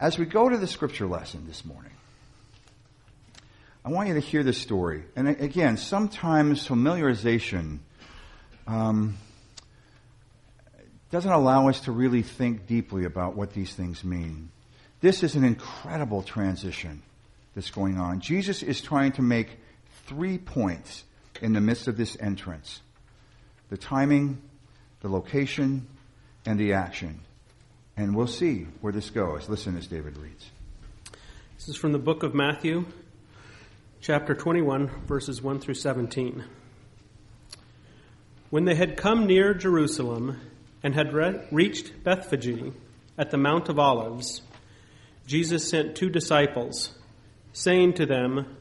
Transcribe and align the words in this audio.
as 0.00 0.18
we 0.18 0.24
go 0.24 0.48
to 0.48 0.56
the 0.56 0.66
scripture 0.66 1.06
lesson 1.06 1.46
this 1.46 1.64
morning, 1.64 1.92
I 3.84 3.90
want 3.90 4.08
you 4.08 4.14
to 4.14 4.20
hear 4.20 4.42
this 4.42 4.58
story. 4.58 5.04
And 5.16 5.28
again, 5.28 5.76
sometimes 5.76 6.66
familiarization 6.66 7.78
um, 8.66 9.16
doesn't 11.10 11.30
allow 11.30 11.68
us 11.68 11.80
to 11.80 11.92
really 11.92 12.22
think 12.22 12.66
deeply 12.66 13.04
about 13.04 13.34
what 13.34 13.54
these 13.54 13.72
things 13.72 14.04
mean. 14.04 14.50
This 15.00 15.22
is 15.22 15.36
an 15.36 15.44
incredible 15.44 16.22
transition 16.22 17.02
that's 17.54 17.70
going 17.70 17.98
on. 17.98 18.20
Jesus 18.20 18.62
is 18.62 18.80
trying 18.80 19.12
to 19.12 19.22
make 19.22 19.58
three 20.06 20.38
points 20.38 21.04
in 21.40 21.52
the 21.52 21.60
midst 21.60 21.88
of 21.88 21.96
this 21.96 22.16
entrance 22.20 22.80
the 23.70 23.76
timing, 23.76 24.40
the 25.00 25.08
location, 25.08 25.86
and 26.46 26.58
the 26.58 26.72
action. 26.72 27.20
And 27.98 28.14
we'll 28.14 28.28
see 28.28 28.68
where 28.80 28.92
this 28.92 29.10
goes. 29.10 29.48
Listen 29.48 29.76
as 29.76 29.88
David 29.88 30.16
reads. 30.18 30.48
This 31.56 31.70
is 31.70 31.74
from 31.74 31.90
the 31.90 31.98
book 31.98 32.22
of 32.22 32.32
Matthew, 32.32 32.86
chapter 34.00 34.36
21, 34.36 34.88
verses 35.08 35.42
1 35.42 35.58
through 35.58 35.74
17. 35.74 36.44
When 38.50 38.66
they 38.66 38.76
had 38.76 38.96
come 38.96 39.26
near 39.26 39.52
Jerusalem 39.52 40.40
and 40.80 40.94
had 40.94 41.12
re- 41.12 41.40
reached 41.50 42.04
Bethphage 42.04 42.72
at 43.18 43.32
the 43.32 43.36
Mount 43.36 43.68
of 43.68 43.80
Olives, 43.80 44.42
Jesus 45.26 45.68
sent 45.68 45.96
two 45.96 46.08
disciples, 46.08 46.94
saying 47.52 47.94
to 47.94 48.06
them, 48.06 48.58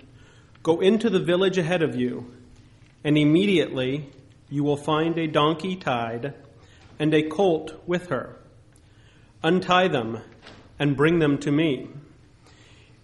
Go 0.63 0.79
into 0.79 1.11
the 1.11 1.23
village 1.23 1.59
ahead 1.59 1.83
of 1.83 1.95
you, 1.95 2.33
and 3.03 3.19
immediately 3.19 4.09
you 4.49 4.63
will 4.63 4.77
find 4.77 5.15
a 5.19 5.27
donkey 5.27 5.75
tied 5.75 6.33
and 6.97 7.13
a 7.13 7.21
colt 7.21 7.83
with 7.85 8.07
her. 8.07 8.39
Untie 9.43 9.87
them 9.87 10.19
and 10.79 10.97
bring 10.97 11.19
them 11.19 11.37
to 11.39 11.51
me. 11.51 11.89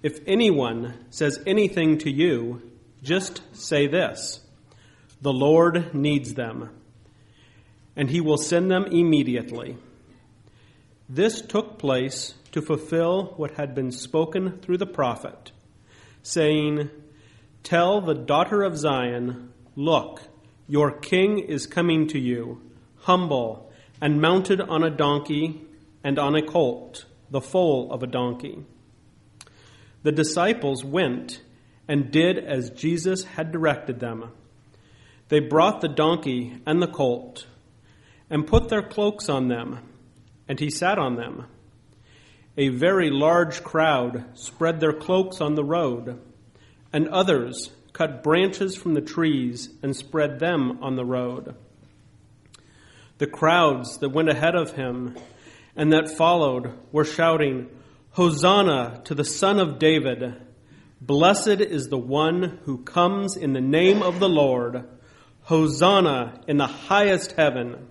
If 0.02 0.20
anyone 0.28 1.06
says 1.10 1.40
anything 1.46 1.98
to 2.00 2.12
you, 2.12 2.62
just 3.02 3.42
say 3.56 3.88
this 3.88 4.42
The 5.22 5.34
Lord 5.34 5.94
needs 5.94 6.34
them, 6.34 6.70
and 7.96 8.10
he 8.10 8.20
will 8.20 8.38
send 8.38 8.72
them 8.72 8.86
immediately. 8.86 9.78
This 11.08 11.42
took 11.42 11.78
place 11.78 12.34
to 12.52 12.62
fulfill 12.62 13.34
what 13.38 13.52
had 13.52 13.76
been 13.76 13.92
spoken 13.92 14.60
through 14.60 14.78
the 14.78 14.86
prophet, 14.86 15.52
saying, 16.22 16.90
Tell 17.62 18.02
the 18.02 18.16
daughter 18.16 18.64
of 18.64 18.78
Zion, 18.78 19.54
Look, 19.76 20.22
your 20.68 20.92
king 20.92 21.40
is 21.40 21.68
coming 21.68 22.08
to 22.08 22.20
you, 22.20 22.62
humble 23.02 23.72
and 24.02 24.20
mounted 24.20 24.60
on 24.60 24.84
a 24.84 24.90
donkey 24.90 25.62
and 26.04 26.20
on 26.20 26.36
a 26.36 26.42
colt, 26.42 27.06
the 27.30 27.42
foal 27.42 27.92
of 27.92 28.04
a 28.04 28.08
donkey. 28.08 28.64
The 30.04 30.12
disciples 30.12 30.84
went 30.84 31.42
and 31.88 32.12
did 32.12 32.38
as 32.38 32.70
Jesus 32.70 33.24
had 33.24 33.52
directed 33.52 34.00
them. 34.00 34.32
They 35.30 35.40
brought 35.40 35.82
the 35.82 35.88
donkey 35.88 36.58
and 36.66 36.82
the 36.82 36.88
colt 36.88 37.48
and 38.30 38.48
put 38.48 38.70
their 38.70 38.82
cloaks 38.82 39.30
on 39.30 39.48
them, 39.48 39.80
and 40.48 40.60
he 40.60 40.70
sat 40.70 40.98
on 40.98 41.16
them. 41.16 41.46
A 42.58 42.68
very 42.70 43.10
large 43.10 43.64
crowd 43.64 44.26
spread 44.34 44.80
their 44.80 44.94
cloaks 44.94 45.42
on 45.42 45.56
the 45.56 45.64
road, 45.64 46.20
and 46.92 47.08
others 47.08 47.72
cut 47.94 48.24
branches 48.24 48.76
from 48.76 48.94
the 48.94 49.02
trees 49.02 49.70
and 49.82 49.96
spread 49.96 50.40
them 50.40 50.80
on 50.82 50.96
the 50.96 51.06
road. 51.06 51.56
The 53.20 53.28
crowds 53.28 54.00
that 54.00 54.10
went 54.10 54.30
ahead 54.30 54.56
of 54.56 54.74
him 54.74 55.16
and 55.76 55.92
that 55.92 56.10
followed 56.10 56.74
were 56.92 57.06
shouting, 57.06 57.70
Hosanna 58.12 59.02
to 59.06 59.16
the 59.16 59.26
Son 59.26 59.60
of 59.60 59.80
David! 59.80 60.36
Blessed 61.02 61.60
is 61.60 61.90
the 61.90 61.98
one 61.98 62.60
who 62.64 62.84
comes 62.84 63.36
in 63.36 63.54
the 63.54 63.62
name 63.62 64.04
of 64.04 64.20
the 64.20 64.30
Lord! 64.30 64.88
Hosanna 65.44 66.42
in 66.48 66.58
the 66.58 66.68
highest 66.68 67.34
heaven! 67.34 67.88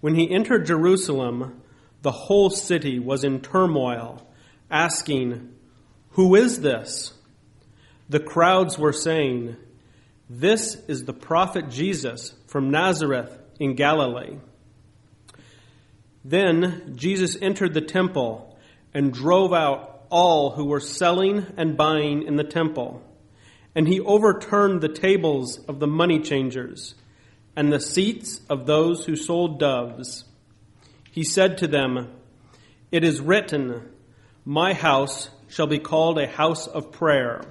When 0.00 0.14
he 0.14 0.30
entered 0.30 0.66
Jerusalem, 0.66 1.62
the 2.02 2.12
whole 2.12 2.50
city 2.50 2.98
was 2.98 3.24
in 3.24 3.40
turmoil, 3.40 4.26
asking, 4.70 5.54
Who 6.10 6.34
is 6.34 6.60
this? 6.60 7.14
The 8.08 8.20
crowds 8.20 8.78
were 8.78 8.92
saying, 8.92 9.56
This 10.28 10.76
is 10.86 11.04
the 11.04 11.12
prophet 11.12 11.70
Jesus 11.70 12.34
from 12.46 12.70
Nazareth 12.70 13.38
in 13.58 13.74
Galilee. 13.74 14.36
Then 16.28 16.94
Jesus 16.96 17.36
entered 17.40 17.74
the 17.74 17.80
temple 17.80 18.58
and 18.92 19.12
drove 19.12 19.52
out 19.52 20.06
all 20.10 20.50
who 20.50 20.66
were 20.66 20.80
selling 20.80 21.46
and 21.56 21.76
buying 21.76 22.22
in 22.22 22.36
the 22.36 22.44
temple. 22.44 23.02
And 23.74 23.86
he 23.86 24.00
overturned 24.00 24.80
the 24.80 24.88
tables 24.88 25.58
of 25.68 25.78
the 25.78 25.86
money 25.86 26.20
changers 26.20 26.94
and 27.54 27.72
the 27.72 27.80
seats 27.80 28.40
of 28.48 28.66
those 28.66 29.04
who 29.04 29.16
sold 29.16 29.58
doves. 29.58 30.24
He 31.10 31.24
said 31.24 31.58
to 31.58 31.66
them, 31.66 32.10
It 32.90 33.04
is 33.04 33.20
written, 33.20 33.88
My 34.44 34.72
house 34.72 35.30
shall 35.48 35.66
be 35.66 35.78
called 35.78 36.18
a 36.18 36.26
house 36.26 36.66
of 36.66 36.92
prayer 36.92 37.42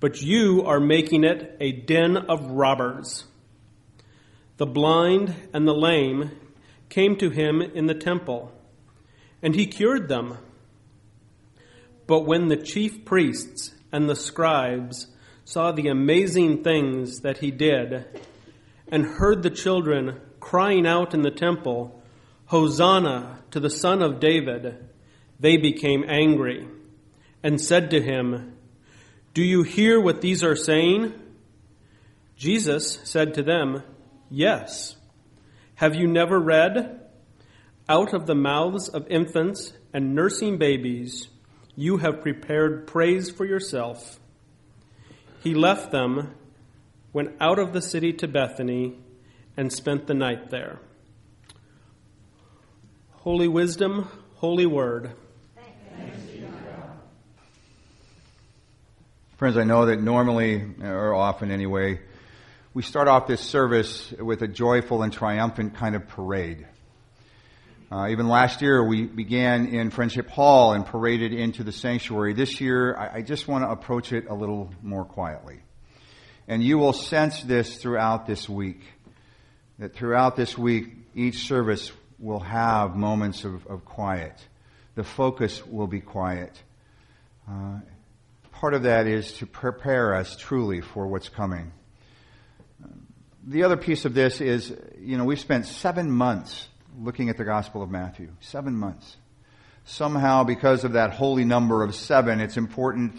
but 0.00 0.22
you 0.22 0.64
are 0.64 0.80
making 0.80 1.24
it 1.24 1.56
a 1.60 1.72
den 1.72 2.16
of 2.16 2.52
robbers. 2.52 3.24
The 4.56 4.66
blind 4.66 5.34
and 5.52 5.66
the 5.66 5.74
lame 5.74 6.30
came 6.88 7.16
to 7.16 7.30
him 7.30 7.60
in 7.60 7.86
the 7.86 7.94
temple, 7.94 8.52
and 9.42 9.54
he 9.54 9.66
cured 9.66 10.08
them. 10.08 10.38
But 12.06 12.20
when 12.20 12.48
the 12.48 12.56
chief 12.56 13.04
priests 13.04 13.74
and 13.92 14.08
the 14.08 14.16
scribes 14.16 15.08
saw 15.44 15.72
the 15.72 15.88
amazing 15.88 16.62
things 16.62 17.20
that 17.20 17.38
he 17.38 17.50
did, 17.50 18.04
and 18.90 19.04
heard 19.04 19.42
the 19.42 19.50
children 19.50 20.20
crying 20.40 20.86
out 20.86 21.14
in 21.14 21.22
the 21.22 21.30
temple, 21.30 22.02
Hosanna 22.46 23.40
to 23.50 23.60
the 23.60 23.70
Son 23.70 24.02
of 24.02 24.20
David, 24.20 24.88
they 25.38 25.56
became 25.56 26.04
angry 26.08 26.66
and 27.42 27.60
said 27.60 27.90
to 27.90 28.00
him, 28.00 28.58
do 29.38 29.44
you 29.44 29.62
hear 29.62 30.00
what 30.00 30.20
these 30.20 30.42
are 30.42 30.56
saying? 30.56 31.14
Jesus 32.36 32.98
said 33.04 33.34
to 33.34 33.42
them, 33.44 33.84
Yes. 34.28 34.96
Have 35.78 35.94
you 35.94 36.08
never 36.08 36.40
read? 36.40 37.02
Out 37.88 38.12
of 38.12 38.26
the 38.26 38.34
mouths 38.34 38.88
of 38.88 39.06
infants 39.06 39.74
and 39.92 40.12
nursing 40.12 40.58
babies, 40.58 41.28
you 41.76 41.98
have 41.98 42.20
prepared 42.20 42.88
praise 42.88 43.30
for 43.30 43.44
yourself. 43.44 44.18
He 45.40 45.54
left 45.54 45.92
them, 45.92 46.34
went 47.12 47.36
out 47.40 47.60
of 47.60 47.72
the 47.72 47.80
city 47.80 48.12
to 48.14 48.26
Bethany, 48.26 48.98
and 49.56 49.72
spent 49.72 50.08
the 50.08 50.14
night 50.14 50.50
there. 50.50 50.80
Holy 53.18 53.46
wisdom, 53.46 54.08
holy 54.34 54.66
word. 54.66 55.12
Friends, 59.36 59.56
I 59.56 59.62
know 59.62 59.86
that 59.86 60.02
normally, 60.02 60.60
or 60.82 61.14
often 61.14 61.52
anyway, 61.52 62.00
we 62.78 62.84
start 62.84 63.08
off 63.08 63.26
this 63.26 63.40
service 63.40 64.12
with 64.20 64.40
a 64.40 64.46
joyful 64.46 65.02
and 65.02 65.12
triumphant 65.12 65.74
kind 65.74 65.96
of 65.96 66.06
parade. 66.06 66.64
Uh, 67.90 68.06
even 68.10 68.28
last 68.28 68.62
year, 68.62 68.84
we 68.84 69.04
began 69.04 69.66
in 69.66 69.90
Friendship 69.90 70.28
Hall 70.28 70.74
and 70.74 70.86
paraded 70.86 71.32
into 71.32 71.64
the 71.64 71.72
sanctuary. 71.72 72.34
This 72.34 72.60
year, 72.60 72.96
I, 72.96 73.16
I 73.16 73.22
just 73.22 73.48
want 73.48 73.64
to 73.64 73.70
approach 73.70 74.12
it 74.12 74.26
a 74.28 74.32
little 74.32 74.72
more 74.80 75.04
quietly. 75.04 75.58
And 76.46 76.62
you 76.62 76.78
will 76.78 76.92
sense 76.92 77.42
this 77.42 77.78
throughout 77.78 78.28
this 78.28 78.48
week. 78.48 78.82
That 79.80 79.96
throughout 79.96 80.36
this 80.36 80.56
week, 80.56 80.86
each 81.16 81.48
service 81.48 81.90
will 82.20 82.38
have 82.38 82.94
moments 82.94 83.42
of, 83.42 83.66
of 83.66 83.84
quiet. 83.84 84.40
The 84.94 85.02
focus 85.02 85.66
will 85.66 85.88
be 85.88 86.00
quiet. 86.00 86.52
Uh, 87.50 87.80
part 88.52 88.74
of 88.74 88.84
that 88.84 89.08
is 89.08 89.32
to 89.38 89.46
prepare 89.46 90.14
us 90.14 90.36
truly 90.36 90.80
for 90.80 91.08
what's 91.08 91.28
coming. 91.28 91.72
The 93.48 93.62
other 93.62 93.78
piece 93.78 94.04
of 94.04 94.12
this 94.12 94.42
is, 94.42 94.76
you 95.00 95.16
know, 95.16 95.24
we've 95.24 95.40
spent 95.40 95.64
seven 95.64 96.10
months 96.10 96.68
looking 97.00 97.30
at 97.30 97.38
the 97.38 97.46
Gospel 97.46 97.82
of 97.82 97.90
Matthew. 97.90 98.28
Seven 98.40 98.76
months. 98.76 99.16
Somehow, 99.86 100.44
because 100.44 100.84
of 100.84 100.92
that 100.92 101.12
holy 101.12 101.46
number 101.46 101.82
of 101.82 101.94
seven, 101.94 102.40
it's 102.40 102.58
important 102.58 103.16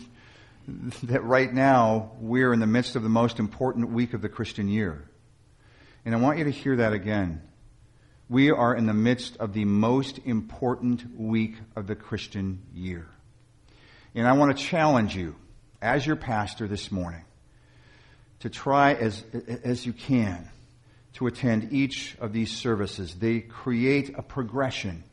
that 1.02 1.24
right 1.24 1.52
now 1.52 2.12
we're 2.20 2.54
in 2.54 2.60
the 2.60 2.68
midst 2.68 2.96
of 2.96 3.02
the 3.02 3.10
most 3.10 3.40
important 3.40 3.90
week 3.90 4.14
of 4.14 4.22
the 4.22 4.30
Christian 4.30 4.68
year. 4.68 5.04
And 6.06 6.14
I 6.14 6.20
want 6.20 6.38
you 6.38 6.44
to 6.44 6.52
hear 6.52 6.76
that 6.76 6.94
again. 6.94 7.42
We 8.30 8.52
are 8.52 8.76
in 8.76 8.86
the 8.86 8.94
midst 8.94 9.38
of 9.38 9.54
the 9.54 9.66
most 9.66 10.20
important 10.26 11.20
week 11.20 11.56
of 11.76 11.88
the 11.88 11.96
Christian 11.96 12.62
year. 12.72 13.08
And 14.14 14.28
I 14.28 14.34
want 14.34 14.56
to 14.56 14.64
challenge 14.64 15.16
you, 15.16 15.38
as 15.82 16.06
your 16.06 16.18
pastor 16.18 16.68
this 16.68 16.92
morning, 16.92 17.24
to 18.40 18.50
try 18.50 18.94
as, 18.94 19.24
as 19.64 19.86
you 19.86 19.94
can 19.94 20.50
to 21.14 21.28
attend 21.28 21.74
each 21.74 22.16
of 22.20 22.34
these 22.34 22.52
services. 22.52 23.16
They 23.16 23.42
create 23.42 24.18
a 24.18 24.22
progression 24.22 25.04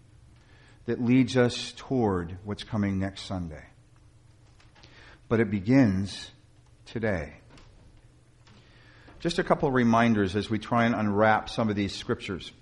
that 0.85 1.03
leads 1.03 1.37
us 1.37 1.73
toward 1.77 2.39
what's 2.45 2.65
coming 2.65 2.99
next 2.99 3.23
Sunday. 3.23 3.65
But 5.29 5.41
it 5.41 5.51
begins 5.51 6.31
today. 6.85 7.35
Just 9.19 9.39
a 9.41 9.45
couple 9.45 9.67
of 9.67 9.75
reminders 9.75 10.37
as 10.37 10.49
we 10.49 10.59
try 10.59 10.85
and 10.85 10.95
unwrap 10.95 11.51
some 11.51 11.69
of 11.69 11.75
these 11.75 11.93
scriptures. 11.93 12.53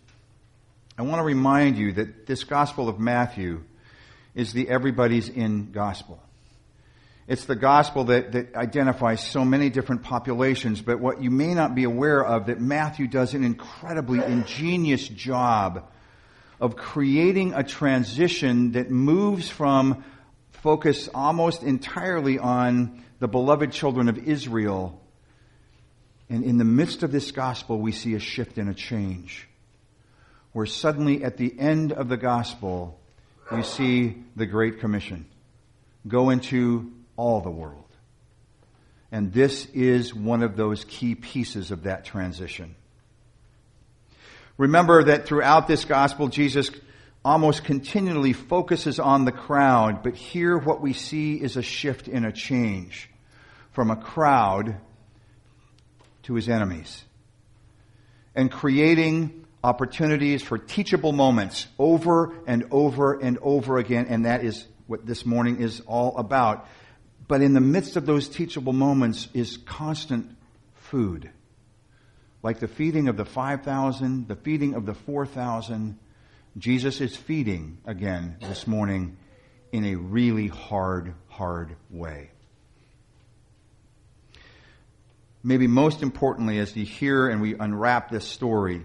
I 0.97 1.03
want 1.03 1.19
to 1.19 1.25
remind 1.25 1.77
you 1.77 1.93
that 1.93 2.27
this 2.27 2.45
Gospel 2.45 2.89
of 2.89 2.99
Matthew 2.99 3.65
is 4.35 4.53
the 4.53 4.69
everybody's 4.69 5.29
in 5.29 5.73
gospel. 5.73 6.23
It's 7.27 7.47
the 7.47 7.57
gospel 7.57 8.05
that, 8.05 8.33
that 8.33 8.55
identifies 8.55 9.27
so 9.27 9.45
many 9.45 9.71
different 9.71 10.03
populations, 10.03 10.83
but 10.83 11.01
what 11.01 11.23
you 11.23 11.31
may 11.31 11.55
not 11.55 11.75
be 11.75 11.85
aware 11.85 12.23
of 12.23 12.47
that 12.47 12.61
Matthew 12.61 13.07
does 13.07 13.33
an 13.33 13.45
incredibly 13.45 14.23
ingenious 14.23 15.09
job 15.09 15.89
of 16.61 16.77
creating 16.77 17.55
a 17.55 17.65
transition 17.65 18.73
that 18.73 18.91
moves 18.91 19.49
from 19.49 20.05
focus 20.53 21.09
almost 21.15 21.63
entirely 21.63 22.39
on 22.39 23.03
the 23.21 23.29
beloved 23.29 23.73
children 23.73 24.09
of 24.09 24.19
Israel. 24.19 25.01
And 26.29 26.45
in 26.45 26.59
the 26.59 26.65
midst 26.65 27.03
of 27.03 27.11
this 27.11 27.31
gospel, 27.31 27.79
we 27.79 27.93
see 27.93 28.15
a 28.15 28.19
shift 28.19 28.59
and 28.59 28.69
a 28.69 28.75
change. 28.75 29.49
Where 30.53 30.67
suddenly 30.67 31.25
at 31.25 31.39
the 31.39 31.59
end 31.59 31.93
of 31.93 32.09
the 32.09 32.17
gospel, 32.17 33.01
we 33.51 33.63
see 33.63 34.25
the 34.37 34.47
Great 34.47 34.81
Commission. 34.81 35.27
Go 36.07 36.31
into 36.31 36.93
all 37.17 37.41
the 37.41 37.51
world. 37.51 37.85
And 39.13 39.33
this 39.33 39.67
is 39.67 40.15
one 40.15 40.43
of 40.43 40.57
those 40.57 40.85
key 40.85 41.15
pieces 41.15 41.71
of 41.71 41.85
that 41.85 42.05
transition. 42.05 42.75
Remember 44.57 45.05
that 45.05 45.27
throughout 45.27 45.67
this 45.67 45.85
gospel, 45.85 46.29
Jesus 46.29 46.71
almost 47.25 47.65
continually 47.65 48.33
focuses 48.33 48.99
on 48.99 49.25
the 49.25 49.33
crowd, 49.33 50.03
but 50.03 50.15
here 50.15 50.59
what 50.59 50.81
we 50.81 50.93
see 50.93 51.35
is 51.35 51.57
a 51.57 51.63
shift 51.63 52.07
and 52.07 52.27
a 52.27 52.33
change 52.33 53.09
from 53.73 53.91
a 53.91 53.97
crowd 53.97 54.77
to 56.25 56.35
his 56.35 56.49
enemies 56.49 57.05
and 58.35 58.51
creating 58.51 59.47
opportunities 59.63 60.43
for 60.43 60.59
teachable 60.59 61.13
moments 61.13 61.67
over 61.79 62.35
and 62.47 62.67
over 62.71 63.15
and 63.15 63.39
over 63.41 63.79
again, 63.79 64.07
and 64.09 64.27
that 64.27 64.45
is 64.45 64.67
what 64.87 65.07
this 65.07 65.25
morning 65.25 65.61
is 65.61 65.81
all 65.87 66.17
about. 66.19 66.69
But 67.27 67.41
in 67.41 67.55
the 67.55 67.61
midst 67.61 67.97
of 67.97 68.07
those 68.07 68.29
teachable 68.29 68.73
moments 68.73 69.29
is 69.33 69.57
constant 69.57 70.37
food. 70.75 71.31
Like 72.43 72.61
the 72.61 72.69
feeding 72.69 73.09
of 73.09 73.17
the 73.17 73.25
5,000, 73.25 74.29
the 74.29 74.37
feeding 74.37 74.75
of 74.75 74.85
the 74.85 74.95
4,000. 74.95 75.99
Jesus 76.59 77.01
is 77.01 77.17
feeding 77.17 77.79
again 77.87 78.37
this 78.41 78.67
morning 78.67 79.17
in 79.73 79.85
a 79.85 79.95
really 79.95 80.49
hard, 80.49 81.15
hard 81.29 81.75
way. 81.91 82.31
Maybe 85.43 85.67
most 85.67 86.03
importantly, 86.03 86.59
as 86.59 86.77
you 86.77 86.85
hear 86.85 87.29
and 87.29 87.41
we 87.41 87.55
unwrap 87.55 88.11
this 88.11 88.27
story, 88.27 88.85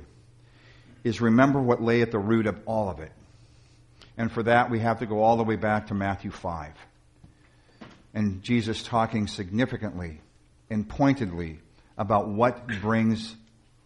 is 1.04 1.22
remember 1.22 1.62
what 1.62 1.82
lay 1.82 2.02
at 2.02 2.12
the 2.12 2.20
root 2.20 2.48
of 2.48 2.60
all 2.66 2.90
of 2.90 3.00
it. 3.00 3.12
And 4.18 4.32
for 4.32 4.44
that, 4.44 4.70
we 4.70 4.80
have 4.80 5.00
to 5.00 5.06
go 5.06 5.22
all 5.22 5.38
the 5.38 5.44
way 5.44 5.56
back 5.56 5.88
to 5.88 5.94
Matthew 5.94 6.32
5 6.32 6.74
and 8.14 8.42
Jesus 8.42 8.84
talking 8.84 9.28
significantly 9.28 10.22
and 10.70 10.88
pointedly 10.88 11.60
about 11.98 12.30
what 12.30 12.68
brings 12.82 13.36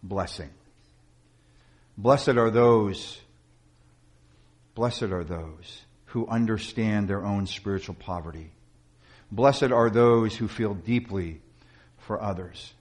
blessing. 0.02 0.50
Blessed 1.96 2.30
are 2.30 2.50
those, 2.50 3.20
blessed 4.74 5.04
are 5.04 5.24
those 5.24 5.82
who 6.06 6.26
understand 6.28 7.08
their 7.08 7.24
own 7.24 7.46
spiritual 7.46 7.94
poverty. 7.94 8.52
Blessed 9.30 9.72
are 9.72 9.90
those 9.90 10.36
who 10.36 10.48
feel 10.48 10.74
deeply 10.74 11.40
for 11.98 12.22
others. 12.22 12.72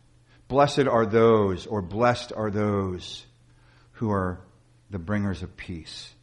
Blessed 0.47 0.87
are 0.87 1.05
those, 1.05 1.65
or 1.65 1.81
blessed 1.81 2.31
are 2.31 2.51
those 2.51 3.25
who 3.93 4.11
are 4.11 4.39
the 4.91 4.99
bringers 4.99 5.41
of 5.41 5.57
peace. 5.57 6.13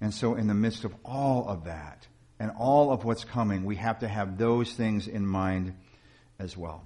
And 0.00 0.14
so, 0.14 0.36
in 0.36 0.46
the 0.46 0.54
midst 0.54 0.84
of 0.84 0.94
all 1.04 1.46
of 1.46 1.64
that, 1.64 2.06
and 2.40 2.52
all 2.58 2.92
of 2.92 3.04
what's 3.04 3.24
coming, 3.24 3.64
we 3.64 3.76
have 3.76 4.00
to 4.00 4.08
have 4.08 4.38
those 4.38 4.72
things 4.72 5.08
in 5.08 5.26
mind 5.26 5.74
as 6.38 6.56
well. 6.56 6.84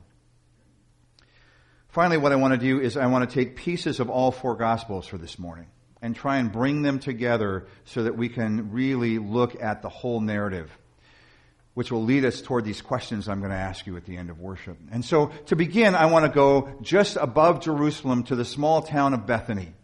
Finally, 1.89 2.17
what 2.17 2.33
I 2.33 2.37
want 2.37 2.55
to 2.55 2.59
do 2.59 2.81
is 2.81 2.97
I 2.97 3.07
want 3.07 3.29
to 3.29 3.35
take 3.35 3.55
pieces 3.55 4.01
of 4.01 4.09
all 4.09 4.33
four 4.33 4.57
Gospels 4.57 5.07
for 5.07 5.19
this 5.19 5.39
morning 5.39 5.67
and 6.01 6.17
try 6.17 6.39
and 6.39 6.51
bring 6.51 6.81
them 6.81 6.99
together 6.99 7.67
so 7.85 8.05
that 8.05 8.17
we 8.17 8.31
can 8.31 8.73
really 8.73 9.19
look 9.19 9.61
at 9.63 9.83
the 9.83 9.91
whole 9.91 10.21
narrative, 10.21 10.71
which 11.75 11.93
will 11.93 12.03
lead 12.03 12.25
us 12.25 12.41
toward 12.41 12.65
these 12.65 12.81
questions 12.81 13.29
I'm 13.29 13.41
going 13.41 13.53
to 13.53 13.59
ask 13.59 13.87
you 13.87 13.99
at 13.99 14.07
the 14.07 14.17
end 14.17 14.31
of 14.31 14.41
worship. 14.41 14.79
And 14.91 15.05
so, 15.05 15.27
to 15.47 15.57
begin, 15.57 15.95
I 15.95 16.07
want 16.07 16.25
to 16.25 16.33
go 16.33 16.79
just 16.81 17.17
above 17.17 17.61
Jerusalem 17.61 18.25
to 18.25 18.37
the 18.37 18.45
small 18.47 18.81
town 18.81 19.13
of 19.13 19.27
Bethany. 19.27 19.75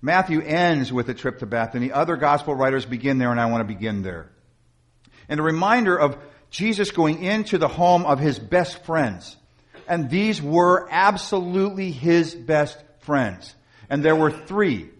Matthew 0.00 0.40
ends 0.40 0.92
with 0.92 1.08
a 1.08 1.14
trip 1.14 1.40
to 1.40 1.46
Bethany. 1.46 1.90
Other 1.90 2.16
gospel 2.16 2.54
writers 2.54 2.86
begin 2.86 3.18
there, 3.18 3.32
and 3.32 3.40
I 3.40 3.46
want 3.46 3.62
to 3.62 3.74
begin 3.74 4.02
there 4.02 4.30
and 5.30 5.40
a 5.40 5.44
reminder 5.44 5.96
of 5.96 6.18
Jesus 6.50 6.90
going 6.90 7.22
into 7.22 7.56
the 7.56 7.68
home 7.68 8.04
of 8.04 8.18
his 8.18 8.38
best 8.38 8.84
friends. 8.84 9.36
And 9.88 10.10
these 10.10 10.42
were 10.42 10.88
absolutely 10.90 11.92
his 11.92 12.34
best 12.34 12.76
friends. 12.98 13.54
And 13.88 14.04
there 14.04 14.16
were 14.16 14.30
three 14.30 14.90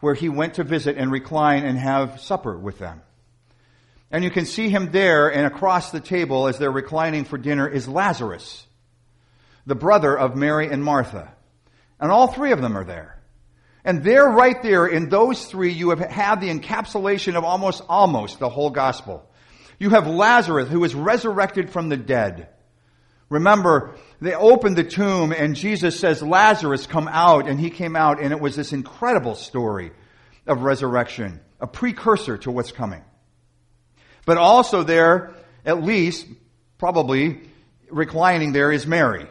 where 0.00 0.14
he 0.14 0.28
went 0.28 0.54
to 0.54 0.64
visit 0.64 0.96
and 0.96 1.12
recline 1.12 1.64
and 1.64 1.78
have 1.78 2.20
supper 2.20 2.56
with 2.56 2.78
them. 2.78 3.02
And 4.10 4.24
you 4.24 4.30
can 4.30 4.46
see 4.46 4.68
him 4.68 4.90
there 4.90 5.28
and 5.28 5.46
across 5.46 5.90
the 5.90 6.00
table 6.00 6.46
as 6.46 6.58
they're 6.58 6.70
reclining 6.70 7.24
for 7.24 7.36
dinner 7.36 7.68
is 7.68 7.88
Lazarus, 7.88 8.66
the 9.66 9.74
brother 9.74 10.16
of 10.16 10.36
Mary 10.36 10.68
and 10.70 10.82
Martha. 10.82 11.32
And 12.00 12.10
all 12.10 12.28
three 12.28 12.52
of 12.52 12.60
them 12.60 12.76
are 12.76 12.84
there. 12.84 13.18
And 13.84 14.02
there, 14.02 14.26
right 14.26 14.60
there, 14.62 14.86
in 14.86 15.10
those 15.10 15.44
three, 15.44 15.72
you 15.72 15.90
have 15.90 16.00
had 16.00 16.40
the 16.40 16.48
encapsulation 16.48 17.36
of 17.36 17.44
almost, 17.44 17.82
almost 17.88 18.38
the 18.38 18.48
whole 18.48 18.70
gospel. 18.70 19.28
You 19.78 19.90
have 19.90 20.06
Lazarus, 20.06 20.68
who 20.68 20.84
is 20.84 20.94
resurrected 20.94 21.70
from 21.70 21.90
the 21.90 21.96
dead. 21.96 22.48
Remember, 23.28 23.96
they 24.20 24.34
opened 24.34 24.76
the 24.76 24.84
tomb 24.84 25.32
and 25.32 25.56
Jesus 25.56 25.98
says, 25.98 26.22
Lazarus, 26.22 26.86
come 26.86 27.08
out. 27.08 27.46
And 27.46 27.60
he 27.60 27.68
came 27.68 27.94
out 27.96 28.22
and 28.22 28.32
it 28.32 28.40
was 28.40 28.56
this 28.56 28.72
incredible 28.72 29.34
story 29.34 29.92
of 30.46 30.62
resurrection, 30.62 31.40
a 31.60 31.66
precursor 31.66 32.38
to 32.38 32.50
what's 32.50 32.72
coming. 32.72 33.02
But 34.24 34.38
also 34.38 34.82
there, 34.82 35.34
at 35.66 35.82
least, 35.82 36.26
probably, 36.78 37.40
reclining 37.90 38.52
there 38.52 38.72
is 38.72 38.86
Mary. 38.86 39.26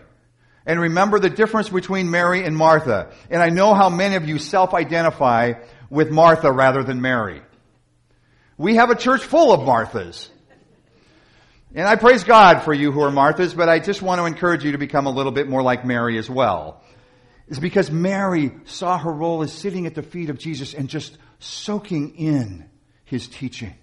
And 0.65 0.79
remember 0.79 1.19
the 1.19 1.29
difference 1.29 1.69
between 1.69 2.09
Mary 2.09 2.45
and 2.45 2.55
Martha. 2.55 3.11
And 3.29 3.41
I 3.41 3.49
know 3.49 3.73
how 3.73 3.89
many 3.89 4.15
of 4.15 4.27
you 4.27 4.39
self-identify 4.39 5.53
with 5.89 6.09
Martha 6.09 6.51
rather 6.51 6.83
than 6.83 7.01
Mary. 7.01 7.41
We 8.57 8.75
have 8.75 8.89
a 8.89 8.95
church 8.95 9.23
full 9.23 9.51
of 9.51 9.61
Marthas. 9.61 10.29
And 11.75 11.87
I 11.87 11.95
praise 11.95 12.23
God 12.23 12.61
for 12.61 12.73
you 12.73 12.91
who 12.91 13.01
are 13.01 13.11
Marthas, 13.11 13.55
but 13.55 13.67
I 13.67 13.79
just 13.79 14.01
want 14.01 14.19
to 14.19 14.25
encourage 14.25 14.63
you 14.63 14.73
to 14.73 14.77
become 14.77 15.07
a 15.07 15.11
little 15.11 15.31
bit 15.31 15.49
more 15.49 15.63
like 15.63 15.83
Mary 15.85 16.17
as 16.17 16.29
well. 16.29 16.83
It's 17.47 17.59
because 17.59 17.91
Mary 17.91 18.51
saw 18.65 18.97
her 18.97 19.11
role 19.11 19.41
as 19.41 19.51
sitting 19.51 19.85
at 19.85 19.95
the 19.95 20.03
feet 20.03 20.29
of 20.29 20.37
Jesus 20.37 20.73
and 20.73 20.87
just 20.87 21.17
soaking 21.39 22.15
in 22.15 22.69
his 23.03 23.27
teaching. 23.27 23.75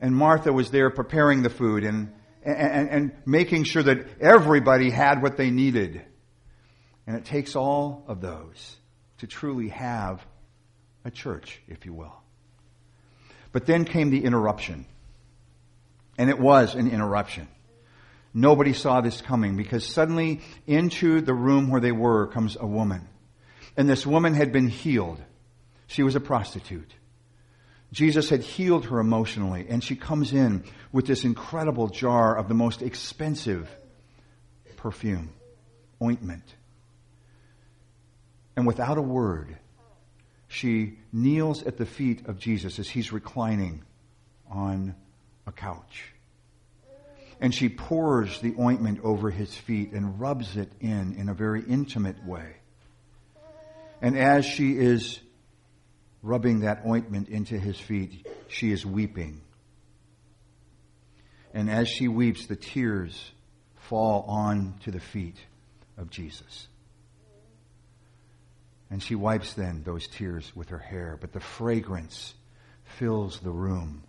And 0.00 0.14
Martha 0.14 0.52
was 0.52 0.70
there 0.70 0.90
preparing 0.90 1.42
the 1.42 1.50
food 1.50 1.84
and 1.84 2.12
and, 2.42 2.88
and 2.88 3.12
making 3.26 3.64
sure 3.64 3.82
that 3.82 4.20
everybody 4.20 4.90
had 4.90 5.22
what 5.22 5.36
they 5.36 5.50
needed. 5.50 6.02
And 7.06 7.16
it 7.16 7.24
takes 7.24 7.56
all 7.56 8.04
of 8.06 8.20
those 8.20 8.76
to 9.18 9.26
truly 9.26 9.68
have 9.68 10.24
a 11.04 11.10
church, 11.10 11.60
if 11.68 11.86
you 11.86 11.92
will. 11.92 12.14
But 13.52 13.66
then 13.66 13.84
came 13.84 14.10
the 14.10 14.24
interruption. 14.24 14.86
And 16.18 16.28
it 16.30 16.38
was 16.38 16.74
an 16.74 16.90
interruption. 16.90 17.48
Nobody 18.34 18.72
saw 18.72 19.00
this 19.00 19.20
coming 19.20 19.56
because 19.56 19.86
suddenly 19.86 20.42
into 20.66 21.20
the 21.20 21.34
room 21.34 21.70
where 21.70 21.80
they 21.80 21.92
were 21.92 22.26
comes 22.26 22.56
a 22.58 22.66
woman. 22.66 23.08
And 23.76 23.88
this 23.88 24.06
woman 24.06 24.34
had 24.34 24.52
been 24.52 24.68
healed. 24.68 25.22
She 25.86 26.02
was 26.02 26.14
a 26.14 26.20
prostitute. 26.20 26.92
Jesus 27.92 28.28
had 28.28 28.42
healed 28.42 28.86
her 28.86 29.00
emotionally, 29.00 29.66
and 29.68 29.82
she 29.82 29.96
comes 29.96 30.32
in 30.32 30.64
with 30.92 31.06
this 31.06 31.24
incredible 31.24 31.88
jar 31.88 32.36
of 32.36 32.48
the 32.48 32.54
most 32.54 32.82
expensive 32.82 33.68
perfume, 34.76 35.30
ointment. 36.02 36.44
And 38.56 38.66
without 38.66 38.98
a 38.98 39.02
word, 39.02 39.56
she 40.48 40.98
kneels 41.12 41.62
at 41.62 41.76
the 41.76 41.86
feet 41.86 42.26
of 42.26 42.38
Jesus 42.38 42.78
as 42.78 42.88
he's 42.88 43.12
reclining 43.12 43.84
on 44.50 44.94
a 45.46 45.52
couch. 45.52 46.12
And 47.40 47.54
she 47.54 47.68
pours 47.68 48.40
the 48.40 48.54
ointment 48.58 49.00
over 49.04 49.30
his 49.30 49.54
feet 49.54 49.92
and 49.92 50.20
rubs 50.20 50.56
it 50.56 50.72
in 50.80 51.14
in 51.14 51.28
a 51.28 51.34
very 51.34 51.62
intimate 51.62 52.24
way. 52.24 52.56
And 54.02 54.18
as 54.18 54.44
she 54.44 54.76
is 54.76 55.20
rubbing 56.22 56.60
that 56.60 56.82
ointment 56.86 57.28
into 57.28 57.58
his 57.58 57.78
feet, 57.78 58.26
she 58.48 58.72
is 58.72 58.84
weeping. 58.84 59.40
And 61.54 61.70
as 61.70 61.88
she 61.88 62.08
weeps, 62.08 62.46
the 62.46 62.56
tears 62.56 63.32
fall 63.88 64.22
on 64.28 64.74
to 64.84 64.90
the 64.90 65.00
feet 65.00 65.36
of 65.96 66.10
Jesus. 66.10 66.68
And 68.90 69.02
she 69.02 69.14
wipes 69.14 69.54
then 69.54 69.82
those 69.82 70.06
tears 70.06 70.54
with 70.54 70.70
her 70.70 70.78
hair, 70.78 71.18
but 71.20 71.32
the 71.32 71.40
fragrance 71.40 72.34
fills 72.84 73.40
the 73.40 73.50
room. 73.50 74.02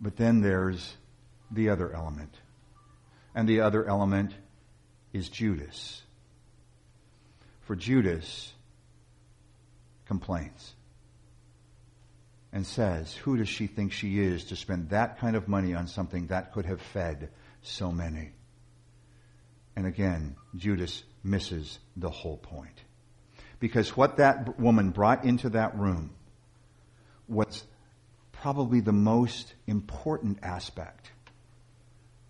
But 0.00 0.16
then 0.16 0.40
there's 0.40 0.96
the 1.50 1.70
other 1.70 1.92
element. 1.92 2.34
And 3.34 3.48
the 3.48 3.60
other 3.60 3.84
element 3.86 4.32
is 5.12 5.28
Judas. 5.28 6.02
For 7.62 7.76
Judas 7.76 8.52
complains 10.10 10.74
and 12.52 12.66
says, 12.66 13.14
Who 13.14 13.36
does 13.36 13.48
she 13.48 13.68
think 13.68 13.92
she 13.92 14.18
is 14.18 14.46
to 14.46 14.56
spend 14.56 14.90
that 14.90 15.20
kind 15.20 15.36
of 15.36 15.46
money 15.46 15.72
on 15.72 15.86
something 15.86 16.26
that 16.26 16.52
could 16.52 16.66
have 16.66 16.80
fed 16.80 17.30
so 17.62 17.92
many? 17.92 18.32
And 19.76 19.86
again, 19.86 20.34
Judas 20.56 21.04
misses 21.22 21.78
the 21.96 22.10
whole 22.10 22.38
point. 22.38 22.82
Because 23.60 23.96
what 23.96 24.16
that 24.16 24.58
woman 24.58 24.90
brought 24.90 25.24
into 25.24 25.50
that 25.50 25.78
room 25.78 26.10
was 27.28 27.62
probably 28.32 28.80
the 28.80 28.92
most 28.92 29.54
important 29.68 30.40
aspect 30.42 31.12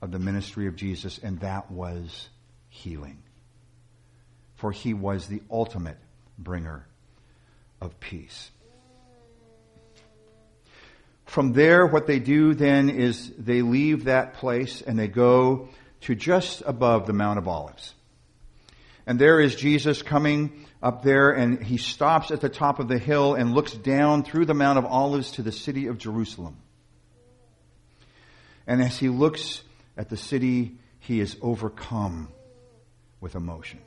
of 0.02 0.10
the 0.10 0.18
ministry 0.18 0.66
of 0.66 0.76
Jesus, 0.76 1.16
and 1.16 1.40
that 1.40 1.70
was 1.70 2.28
healing. 2.68 3.22
For 4.56 4.70
he 4.70 4.92
was 4.92 5.28
the 5.28 5.40
ultimate 5.50 5.96
bringer 6.36 6.84
of 7.80 7.98
peace. 8.00 8.50
From 11.24 11.52
there, 11.52 11.86
what 11.86 12.06
they 12.06 12.18
do 12.18 12.54
then 12.54 12.90
is 12.90 13.30
they 13.38 13.62
leave 13.62 14.04
that 14.04 14.34
place 14.34 14.82
and 14.82 14.98
they 14.98 15.06
go 15.06 15.68
to 16.02 16.14
just 16.14 16.62
above 16.66 17.06
the 17.06 17.12
Mount 17.12 17.38
of 17.38 17.46
Olives. 17.46 17.94
And 19.06 19.18
there 19.18 19.40
is 19.40 19.54
Jesus 19.54 20.02
coming 20.02 20.66
up 20.82 21.02
there 21.02 21.30
and 21.30 21.62
he 21.62 21.76
stops 21.76 22.30
at 22.30 22.40
the 22.40 22.48
top 22.48 22.80
of 22.80 22.88
the 22.88 22.98
hill 22.98 23.34
and 23.34 23.54
looks 23.54 23.72
down 23.72 24.24
through 24.24 24.46
the 24.46 24.54
Mount 24.54 24.78
of 24.78 24.84
Olives 24.84 25.32
to 25.32 25.42
the 25.42 25.52
city 25.52 25.86
of 25.86 25.98
Jerusalem. 25.98 26.56
And 28.66 28.82
as 28.82 28.98
he 28.98 29.08
looks 29.08 29.62
at 29.96 30.08
the 30.08 30.16
city, 30.16 30.78
he 30.98 31.20
is 31.20 31.36
overcome 31.42 32.28
with 33.20 33.34
emotion. 33.34 33.80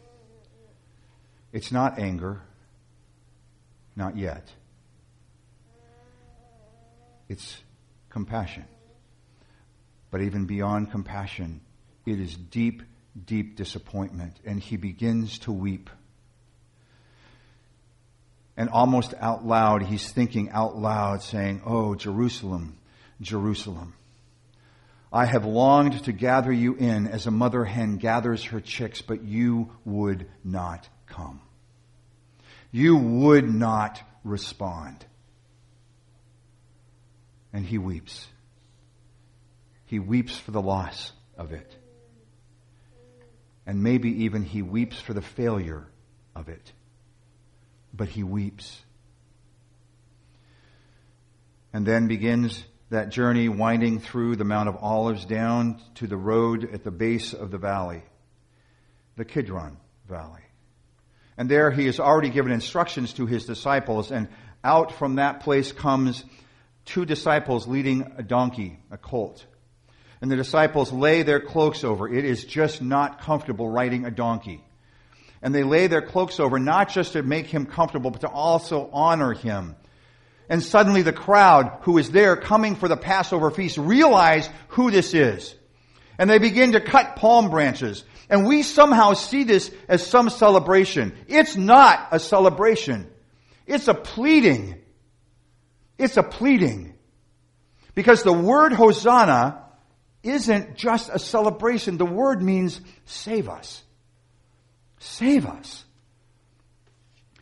It's 1.51 1.71
not 1.71 1.99
anger, 1.99 2.41
not 3.95 4.17
yet. 4.17 4.51
It's 7.29 7.57
compassion. 8.09 8.65
But 10.11 10.21
even 10.21 10.45
beyond 10.45 10.91
compassion, 10.91 11.61
it 12.05 12.19
is 12.19 12.35
deep, 12.35 12.83
deep 13.25 13.55
disappointment. 13.55 14.39
And 14.45 14.59
he 14.59 14.77
begins 14.77 15.39
to 15.39 15.51
weep. 15.51 15.89
And 18.55 18.69
almost 18.69 19.15
out 19.19 19.45
loud, 19.45 19.81
he's 19.81 20.11
thinking 20.11 20.51
out 20.51 20.77
loud, 20.77 21.23
saying, 21.23 21.63
Oh, 21.65 21.95
Jerusalem, 21.95 22.77
Jerusalem. 23.19 23.95
I 25.11 25.25
have 25.25 25.45
longed 25.45 26.03
to 26.05 26.11
gather 26.11 26.51
you 26.51 26.75
in 26.75 27.07
as 27.07 27.25
a 27.27 27.31
mother 27.31 27.65
hen 27.65 27.97
gathers 27.97 28.45
her 28.45 28.59
chicks, 28.59 29.01
but 29.01 29.23
you 29.23 29.71
would 29.85 30.27
not 30.43 30.87
come. 31.07 31.41
You 32.73 32.97
would 32.97 33.47
not 33.47 34.01
respond. 34.25 35.05
And 37.53 37.65
he 37.65 37.77
weeps. 37.77 38.27
He 39.85 39.99
weeps 39.99 40.37
for 40.37 40.51
the 40.51 40.61
loss 40.61 41.13
of 41.37 41.53
it. 41.53 41.73
And 43.65 43.81
maybe 43.81 44.25
even 44.25 44.43
he 44.43 44.61
weeps 44.61 44.99
for 44.99 45.13
the 45.13 45.21
failure 45.21 45.87
of 46.35 46.49
it 46.49 46.73
but 47.93 48.09
he 48.09 48.23
weeps. 48.23 48.81
And 51.71 51.85
then 51.85 52.07
begins 52.07 52.63
that 52.89 53.09
journey 53.09 53.49
winding 53.49 53.99
through 53.99 54.35
the 54.35 54.43
Mount 54.43 54.69
of 54.69 54.77
Olives 54.77 55.25
down 55.25 55.81
to 55.95 56.07
the 56.07 56.17
road 56.17 56.69
at 56.73 56.83
the 56.83 56.91
base 56.91 57.33
of 57.33 57.51
the 57.51 57.57
valley, 57.57 58.03
the 59.15 59.25
Kidron 59.25 59.77
Valley. 60.09 60.41
And 61.37 61.49
there 61.49 61.71
he 61.71 61.85
has 61.87 61.99
already 61.99 62.29
given 62.29 62.51
instructions 62.51 63.13
to 63.13 63.25
his 63.25 63.45
disciples, 63.45 64.11
and 64.11 64.27
out 64.63 64.93
from 64.93 65.15
that 65.15 65.41
place 65.41 65.71
comes 65.71 66.23
two 66.85 67.05
disciples 67.05 67.67
leading 67.67 68.13
a 68.17 68.23
donkey, 68.23 68.79
a 68.91 68.97
colt. 68.97 69.45
And 70.21 70.31
the 70.31 70.35
disciples 70.35 70.91
lay 70.91 71.23
their 71.23 71.39
cloaks 71.39 71.83
over. 71.83 72.07
It 72.07 72.23
is 72.23 72.45
just 72.45 72.81
not 72.81 73.21
comfortable 73.21 73.67
riding 73.67 74.05
a 74.05 74.11
donkey 74.11 74.63
and 75.43 75.53
they 75.53 75.63
lay 75.63 75.87
their 75.87 76.01
cloaks 76.01 76.39
over, 76.39 76.57
not 76.57 76.89
just 76.89 77.13
to 77.13 77.21
make 77.21 77.47
him 77.47 77.65
comfortable, 77.65 78.09
but 78.09 78.21
to 78.21 78.29
also 78.29 78.89
honor 78.93 79.33
him. 79.33 79.75
And 80.49 80.63
suddenly 80.63 81.01
the 81.01 81.13
crowd 81.13 81.79
who 81.81 81.97
is 81.97 82.11
there 82.11 82.37
coming 82.37 82.77
for 82.77 82.87
the 82.87 82.97
Passover 82.97 83.51
feast 83.51 83.77
realize 83.77 84.49
who 84.69 84.89
this 84.89 85.13
is. 85.13 85.53
And 86.17 86.29
they 86.29 86.37
begin 86.37 86.73
to 86.73 86.81
cut 86.81 87.15
palm 87.15 87.49
branches. 87.49 88.03
And 88.29 88.47
we 88.47 88.63
somehow 88.63 89.13
see 89.13 89.43
this 89.43 89.71
as 89.87 90.05
some 90.05 90.29
celebration. 90.29 91.13
It's 91.27 91.55
not 91.55 92.09
a 92.11 92.19
celebration. 92.19 93.09
It's 93.65 93.87
a 93.87 93.93
pleading. 93.93 94.75
It's 95.97 96.17
a 96.17 96.23
pleading. 96.23 96.93
Because 97.95 98.23
the 98.23 98.33
word 98.33 98.73
Hosanna 98.73 99.63
isn't 100.23 100.77
just 100.77 101.09
a 101.11 101.19
celebration. 101.19 101.97
The 101.97 102.05
word 102.05 102.41
means 102.41 102.79
save 103.05 103.49
us. 103.49 103.83
Save 104.99 105.45
us. 105.45 105.83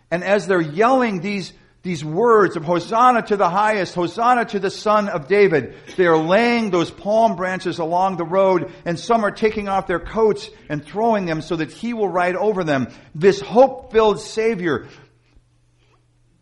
And 0.09 0.23
as 0.23 0.47
they're 0.47 0.59
yelling 0.59 1.21
these, 1.21 1.53
these 1.83 2.05
words 2.05 2.55
of 2.55 2.63
Hosanna 2.63 3.23
to 3.23 3.37
the 3.37 3.49
highest, 3.49 3.95
Hosanna 3.95 4.45
to 4.45 4.59
the 4.59 4.69
Son 4.69 5.09
of 5.09 5.27
David, 5.27 5.75
they 5.97 6.05
are 6.05 6.17
laying 6.17 6.69
those 6.69 6.91
palm 6.91 7.35
branches 7.35 7.79
along 7.79 8.17
the 8.17 8.23
road, 8.23 8.71
and 8.85 8.99
some 8.99 9.25
are 9.25 9.31
taking 9.31 9.67
off 9.67 9.87
their 9.87 9.99
coats 9.99 10.47
and 10.69 10.85
throwing 10.85 11.25
them 11.25 11.41
so 11.41 11.55
that 11.55 11.71
he 11.71 11.93
will 11.93 12.07
ride 12.07 12.35
over 12.35 12.63
them. 12.63 12.87
This 13.15 13.41
hope 13.41 13.91
filled 13.91 14.19
Savior. 14.19 14.87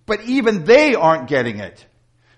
But 0.05 0.23
even 0.23 0.65
they 0.65 0.95
aren't 0.95 1.29
getting 1.29 1.59
it. 1.59 1.85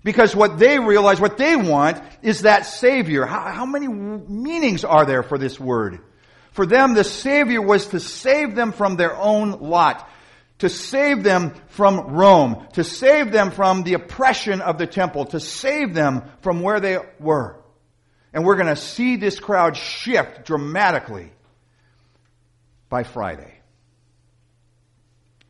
Because 0.04 0.36
what 0.36 0.60
they 0.60 0.80
realize, 0.80 1.20
what 1.20 1.38
they 1.38 1.56
want, 1.56 2.02
is 2.22 2.42
that 2.42 2.66
Savior. 2.66 3.26
How, 3.26 3.52
how 3.52 3.66
many 3.66 3.88
meanings 3.88 4.84
are 4.84 5.06
there 5.06 5.24
for 5.24 5.38
this 5.38 5.60
word? 5.60 6.00
For 6.52 6.66
them, 6.66 6.94
the 6.94 7.04
Savior 7.04 7.62
was 7.62 7.88
to 7.88 8.00
save 8.00 8.56
them 8.56 8.74
from 8.74 8.96
their 8.96 9.16
own 9.16 9.52
lot, 9.62 10.08
to 10.62 10.70
save 10.70 11.24
them 11.24 11.56
from 11.70 12.14
Rome, 12.14 12.68
to 12.74 12.84
save 12.84 13.32
them 13.32 13.50
from 13.50 13.82
the 13.82 13.96
oppression 13.96 14.62
of 14.62 14.78
the 14.78 14.86
temple, 14.86 15.26
to 15.26 15.40
save 15.40 15.96
them 15.96 16.22
from 16.42 16.62
where 16.62 16.80
they 16.80 17.00
were. 17.20 17.60
And 18.32 18.46
we're 18.46 18.58
going 18.58 18.68
to 18.68 18.76
see 18.76 19.16
this 19.16 19.40
crowd 19.40 19.76
shift 19.76 20.46
dramatically 20.46 21.32
by 22.90 23.02
Friday. 23.02 23.52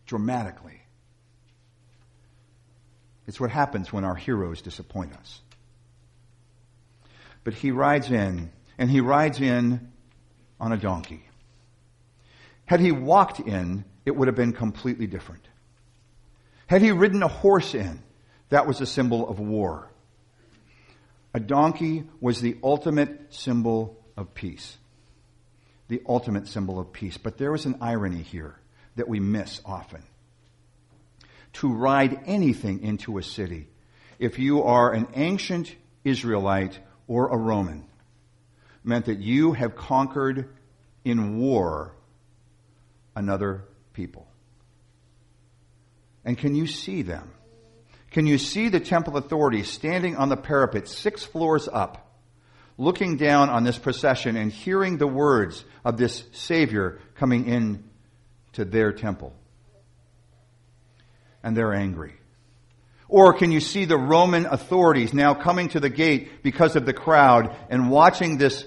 Dramatically. 0.06 0.82
It's 3.28 3.40
what 3.40 3.50
happens 3.52 3.92
when 3.92 4.06
our 4.06 4.16
heroes 4.16 4.62
disappoint 4.62 5.12
us. 5.12 5.42
But 7.44 7.54
he 7.54 7.72
rides 7.72 8.10
in, 8.10 8.50
and 8.78 8.90
he 8.90 9.02
rides 9.02 9.42
in 9.42 9.92
on 10.58 10.72
a 10.72 10.78
donkey. 10.78 11.28
Had 12.66 12.80
he 12.80 12.94
walked 12.94 13.42
in, 13.42 13.84
it 14.06 14.16
would 14.16 14.28
have 14.28 14.36
been 14.36 14.54
completely 14.54 15.08
different. 15.08 15.48
Had 16.68 16.82
he 16.82 16.92
ridden 16.92 17.22
a 17.22 17.28
horse 17.28 17.76
in, 17.76 18.02
that 18.50 18.68
was 18.68 18.82
a 18.82 18.86
symbol 18.86 19.28
of 19.28 19.40
war. 19.40 19.90
A 21.34 21.40
donkey 21.40 22.04
was 22.20 22.42
the 22.42 22.58
ultimate 22.64 23.34
symbol 23.34 23.98
of 24.18 24.34
peace. 24.34 24.78
The 25.88 26.02
ultimate 26.08 26.48
symbol 26.48 26.80
of 26.80 26.92
peace. 26.92 27.18
But 27.18 27.38
there 27.38 27.52
was 27.52 27.66
an 27.66 27.78
irony 27.82 28.22
here 28.22 28.56
that 28.96 29.08
we 29.08 29.20
miss 29.20 29.62
often. 29.66 30.04
To 31.54 31.74
ride 31.74 32.22
anything 32.26 32.82
into 32.82 33.18
a 33.18 33.24
city, 33.24 33.68
if 34.20 34.40
you 34.40 34.64
are 34.64 34.94
an 34.94 35.08
ancient 35.16 35.76
Israelite 36.04 36.80
or 37.08 37.30
a 37.30 37.38
Roman, 37.38 37.86
meant 38.84 39.06
that 39.06 39.20
you 39.20 39.54
have 39.54 39.76
conquered 39.76 40.48
in 41.04 41.38
war 41.40 41.94
another 43.16 43.64
people. 43.94 44.28
And 46.24 46.38
can 46.38 46.56
you 46.56 46.68
see 46.68 47.02
them? 47.02 47.32
Can 48.12 48.28
you 48.28 48.38
see 48.38 48.70
the 48.70 48.80
temple 48.80 49.18
authorities 49.18 49.70
standing 49.70 50.18
on 50.18 50.30
the 50.30 50.38
parapet 50.38 50.88
six 50.88 51.24
floors 51.24 51.68
up, 51.72 52.14
looking 52.78 53.18
down 53.18 53.50
on 53.50 53.64
this 53.64 53.78
procession 53.78 54.36
and 54.36 54.52
hearing 54.52 54.98
the 54.98 55.08
words 55.08 55.64
of 55.86 55.98
this 55.98 56.24
Savior 56.34 57.00
coming 57.16 57.48
in 57.48 57.84
to 58.54 58.66
their 58.66 58.92
temple? 58.92 59.34
And 61.42 61.56
they're 61.56 61.74
angry. 61.74 62.14
Or 63.08 63.34
can 63.34 63.52
you 63.52 63.60
see 63.60 63.86
the 63.86 63.98
Roman 63.98 64.46
authorities 64.46 65.14
now 65.14 65.34
coming 65.34 65.70
to 65.70 65.80
the 65.80 65.90
gate 65.90 66.44
because 66.44 66.76
of 66.76 66.86
the 66.86 66.94
crowd 66.94 67.56
and 67.70 67.90
watching 67.90 68.38
this 68.38 68.66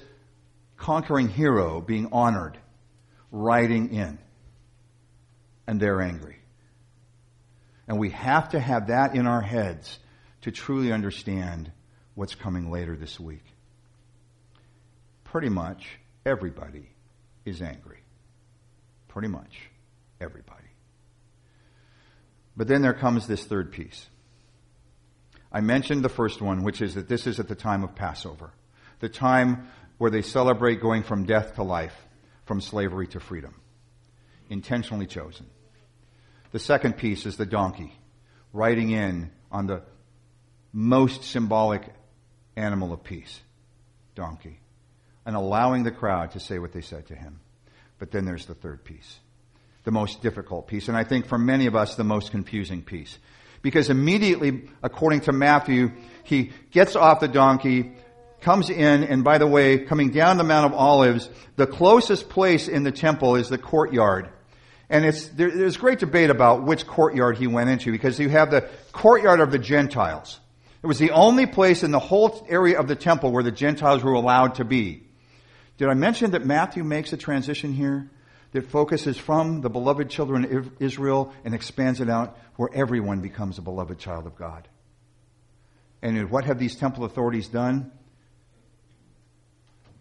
conquering 0.77 1.29
hero 1.29 1.81
being 1.81 2.09
honored, 2.13 2.59
riding 3.31 3.95
in? 3.95 4.19
And 5.67 5.81
they're 5.81 6.01
angry. 6.01 6.37
And 7.89 7.99
we 7.99 8.11
have 8.11 8.51
to 8.51 8.61
have 8.61 8.89
that 8.89 9.15
in 9.15 9.27
our 9.27 9.41
heads 9.41 9.99
to 10.43 10.51
truly 10.51 10.93
understand 10.93 11.73
what's 12.15 12.35
coming 12.35 12.71
later 12.71 12.97
this 12.97 13.19
week. 13.19 13.45
Pretty 15.25 15.49
much 15.49 15.99
everybody 16.25 16.89
is 17.45 17.61
angry. 17.61 17.99
Pretty 19.09 19.29
much 19.29 19.71
everybody. 20.21 20.65
But 22.57 22.69
then 22.69 22.83
there 22.83 22.95
comes 22.95 23.27
this 23.27 23.45
third 23.45 23.73
piece. 23.73 24.07
I 25.51 25.61
mentioned 25.61 26.05
the 26.05 26.09
first 26.09 26.41
one, 26.41 26.63
which 26.63 26.83
is 26.83 26.95
that 26.95 27.09
this 27.09 27.27
is 27.27 27.39
at 27.41 27.49
the 27.49 27.55
time 27.55 27.85
of 27.85 27.95
Passover, 27.95 28.53
the 29.01 29.09
time 29.09 29.69
where 29.99 30.11
they 30.11 30.23
celebrate 30.23 30.81
going 30.81 31.03
from 31.03 31.27
death 31.27 31.55
to 31.57 31.63
life, 31.63 31.95
from 32.45 32.61
slavery 32.61 33.07
to 33.09 33.21
freedom. 33.21 33.55
Intentionally 34.51 35.07
chosen. 35.07 35.47
The 36.55 36.61
second 36.61 36.97
piece 36.97 37.27
is 37.27 37.37
the 37.37 37.47
donkey, 37.47 37.93
riding 38.53 38.91
in 38.91 39.33
on 39.51 39.67
the 39.67 39.83
most 40.73 41.25
symbolic 41.25 41.83
animal 42.55 42.93
of 42.93 43.03
peace, 43.03 43.41
donkey, 44.15 44.61
and 45.27 45.35
allowing 45.35 45.83
the 45.83 45.91
crowd 45.91 46.31
to 46.31 46.39
say 46.39 46.61
what 46.61 46.71
they 46.71 46.81
said 46.81 47.07
to 47.07 47.17
him. 47.17 47.41
But 47.99 48.13
then 48.13 48.25
there's 48.25 48.47
the 48.47 48.55
third 48.55 48.85
piece, 48.85 49.19
the 49.83 49.91
most 49.91 50.23
difficult 50.23 50.69
piece, 50.69 50.87
and 50.87 50.97
I 50.97 51.03
think 51.03 51.27
for 51.27 51.39
many 51.39 51.67
of 51.67 51.75
us, 51.75 51.97
the 51.97 52.05
most 52.05 52.31
confusing 52.31 52.83
piece. 52.83 53.19
Because 53.61 53.91
immediately, 53.91 54.69
according 54.81 55.23
to 55.23 55.33
Matthew, 55.33 55.91
he 56.23 56.53
gets 56.71 56.95
off 56.95 57.19
the 57.19 57.27
donkey, 57.27 57.97
comes 58.43 58.71
in, 58.71 59.03
and 59.03 59.25
by 59.25 59.39
the 59.39 59.47
way, 59.49 59.79
coming 59.79 60.11
down 60.11 60.37
the 60.37 60.45
Mount 60.45 60.73
of 60.73 60.79
Olives, 60.79 61.29
the 61.57 61.67
closest 61.67 62.29
place 62.29 62.69
in 62.69 62.85
the 62.85 62.93
temple 62.93 63.35
is 63.35 63.49
the 63.49 63.59
courtyard. 63.59 64.31
And 64.91 65.05
it's, 65.05 65.29
there, 65.29 65.51
there's 65.51 65.77
great 65.77 65.99
debate 65.99 66.31
about 66.31 66.65
which 66.65 66.87
courtyard 66.87 67.39
he 67.39 67.47
went 67.47 67.71
into 67.71 67.91
because 67.91 68.19
you 68.19 68.29
have 68.29 68.51
the 68.51 68.69
courtyard 68.93 69.41
of 69.41 69.51
the 69.51 69.59
Gentiles. 69.59 70.41
It 70.83 70.87
was 70.87 70.99
the 70.99 71.13
only 71.13 71.47
place 71.47 71.83
in 71.83 71.91
the 71.91 71.99
whole 71.99 72.47
area 72.49 72.79
of 72.79 72.89
the 72.89 72.97
temple 72.97 73.33
where 73.33 73.43
the 73.43 73.51
Gentiles 73.51 74.03
were 74.03 74.13
allowed 74.13 74.57
to 74.57 74.65
be. 74.65 75.03
Did 75.79 75.89
I 75.89 75.95
mention 75.95 76.33
that 76.33 76.45
Matthew 76.45 76.85
makes 76.85 77.13
a 77.13 77.17
transition 77.17 77.73
here 77.73 78.11
that 78.53 78.71
focuses 78.71 79.17
from 79.17 79.63
the 79.63 79.71
beloved 79.71 80.11
children 80.11 80.57
of 80.57 80.71
Israel 80.81 81.33
and 81.45 81.55
expands 81.55 82.01
it 82.01 82.11
out 82.11 82.39
where 82.57 82.69
everyone 82.73 83.21
becomes 83.21 83.59
a 83.59 83.63
beloved 83.63 83.99
child 83.99 84.27
of 84.27 84.37
God? 84.37 84.69
And 86.03 86.31
what 86.31 86.45
have 86.45 86.59
these 86.59 86.77
temple 86.77 87.05
authorities 87.05 87.49
done? 87.49 87.91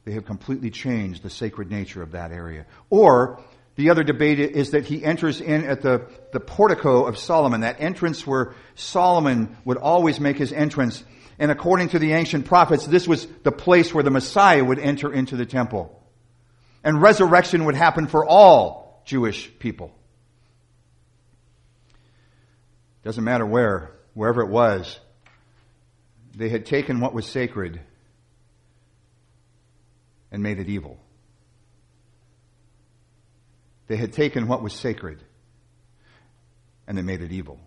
They 0.04 0.12
have 0.12 0.26
completely 0.26 0.70
changed 0.70 1.24
the 1.24 1.30
sacred 1.30 1.72
nature 1.72 2.04
of 2.04 2.12
that 2.12 2.32
area. 2.32 2.66
Or 2.90 3.42
the 3.76 3.90
other 3.90 4.04
debate 4.04 4.40
is 4.40 4.72
that 4.72 4.86
he 4.86 5.04
enters 5.04 5.42
in 5.42 5.66
at 5.66 5.82
the, 5.82 6.08
the 6.32 6.40
portico 6.40 7.06
of 7.06 7.18
Solomon, 7.18 7.62
that 7.62 7.78
entrance 7.80 8.26
where 8.26 8.54
Solomon 8.76 9.58
would 9.66 9.78
always 9.78 10.20
make 10.20 10.38
his 10.38 10.54
entrance. 10.54 11.04
And 11.40 11.50
according 11.50 11.90
to 11.90 12.00
the 12.00 12.14
ancient 12.14 12.46
prophets, 12.46 12.86
this 12.86 13.08
was 13.08 13.26
the 13.42 13.52
place 13.52 13.94
where 13.94 14.04
the 14.04 14.12
Messiah 14.12 14.64
would 14.64 14.78
enter 14.78 15.12
into 15.12 15.36
the 15.36 15.46
temple. 15.46 16.00
And 16.84 17.02
resurrection 17.02 17.66
would 17.66 17.76
happen 17.76 18.08
for 18.08 18.26
all 18.26 19.02
Jewish 19.06 19.52
people. 19.58 19.92
Doesn't 23.04 23.24
matter 23.24 23.46
where, 23.46 23.92
wherever 24.14 24.42
it 24.42 24.50
was, 24.50 25.00
they 26.36 26.50
had 26.50 26.66
taken 26.66 27.00
what 27.00 27.14
was 27.14 27.26
sacred 27.26 27.82
and 30.32 30.44
made 30.44 30.60
it 30.60 30.70
evil. 30.70 31.00
They 33.94 33.98
had 33.98 34.12
taken 34.12 34.48
what 34.48 34.64
was 34.64 34.74
sacred 34.74 35.24
and 36.88 36.98
they 36.98 37.04
made 37.04 37.22
it 37.22 37.32
evil. 37.32 37.60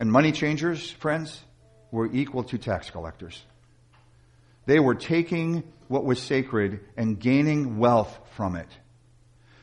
And 0.00 0.10
money 0.10 0.32
changers, 0.32 0.90
friends, 0.92 1.42
were 1.90 2.06
equal 2.10 2.42
to 2.44 2.56
tax 2.56 2.88
collectors. 2.88 3.44
They 4.64 4.80
were 4.80 4.94
taking 4.94 5.62
what 5.88 6.06
was 6.06 6.22
sacred 6.22 6.80
and 6.96 7.20
gaining 7.20 7.76
wealth 7.76 8.18
from 8.34 8.56
it. 8.56 8.68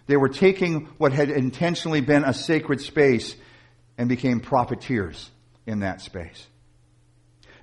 They 0.06 0.15
were 0.15 0.29
taking 0.29 0.86
what 0.99 1.12
had 1.12 1.32
intentionally 1.32 2.01
been 2.01 2.23
a 2.23 2.32
sacred 2.32 2.79
space 2.79 3.36
and 3.97 4.08
became 4.08 4.41
profiteers 4.41 5.32
in 5.65 5.79
that 5.79 6.01
space. 6.01 6.45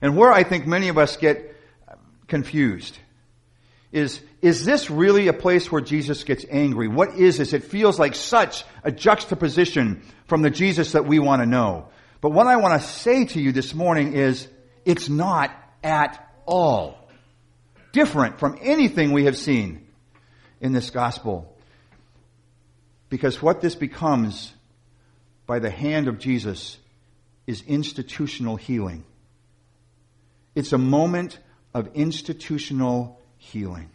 And 0.02 0.16
where 0.16 0.32
I 0.32 0.42
think 0.42 0.66
many 0.66 0.88
of 0.88 0.98
us 0.98 1.16
get 1.16 1.54
confused 2.26 2.98
is, 3.92 4.20
is 4.40 4.64
this 4.64 4.90
really 4.90 5.28
a 5.28 5.32
place 5.32 5.70
where 5.70 5.80
Jesus 5.80 6.22
gets 6.24 6.44
angry? 6.48 6.88
What 6.88 7.16
is 7.16 7.38
this? 7.38 7.52
It 7.52 7.64
feels 7.64 7.98
like 7.98 8.14
such 8.14 8.64
a 8.84 8.92
juxtaposition 8.92 10.02
from 10.26 10.42
the 10.42 10.50
Jesus 10.50 10.92
that 10.92 11.06
we 11.06 11.18
want 11.18 11.42
to 11.42 11.46
know. 11.46 11.88
But 12.20 12.30
what 12.30 12.46
I 12.46 12.56
want 12.56 12.80
to 12.80 12.86
say 12.86 13.24
to 13.24 13.40
you 13.40 13.50
this 13.52 13.74
morning 13.74 14.14
is, 14.14 14.46
it's 14.84 15.08
not 15.08 15.50
at 15.82 16.32
all 16.46 17.08
different 17.92 18.38
from 18.38 18.58
anything 18.60 19.12
we 19.12 19.24
have 19.24 19.36
seen 19.36 19.86
in 20.60 20.72
this 20.72 20.90
gospel. 20.90 21.56
Because 23.08 23.42
what 23.42 23.60
this 23.60 23.74
becomes 23.74 24.52
by 25.46 25.58
the 25.58 25.70
hand 25.70 26.06
of 26.06 26.18
Jesus 26.18 26.78
is 27.46 27.62
institutional 27.62 28.54
healing. 28.54 29.04
It's 30.54 30.72
a 30.72 30.78
moment 30.78 31.38
of 31.74 31.88
institutional 31.94 33.19
healing. 33.40 33.88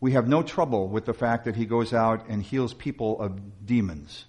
We 0.00 0.12
have 0.12 0.26
no 0.26 0.42
trouble 0.42 0.88
with 0.88 1.04
the 1.04 1.14
fact 1.14 1.44
that 1.44 1.54
he 1.54 1.64
goes 1.64 1.92
out 1.92 2.28
and 2.28 2.42
heals 2.42 2.74
people 2.74 3.20
of 3.20 3.64
demons. 3.64 4.24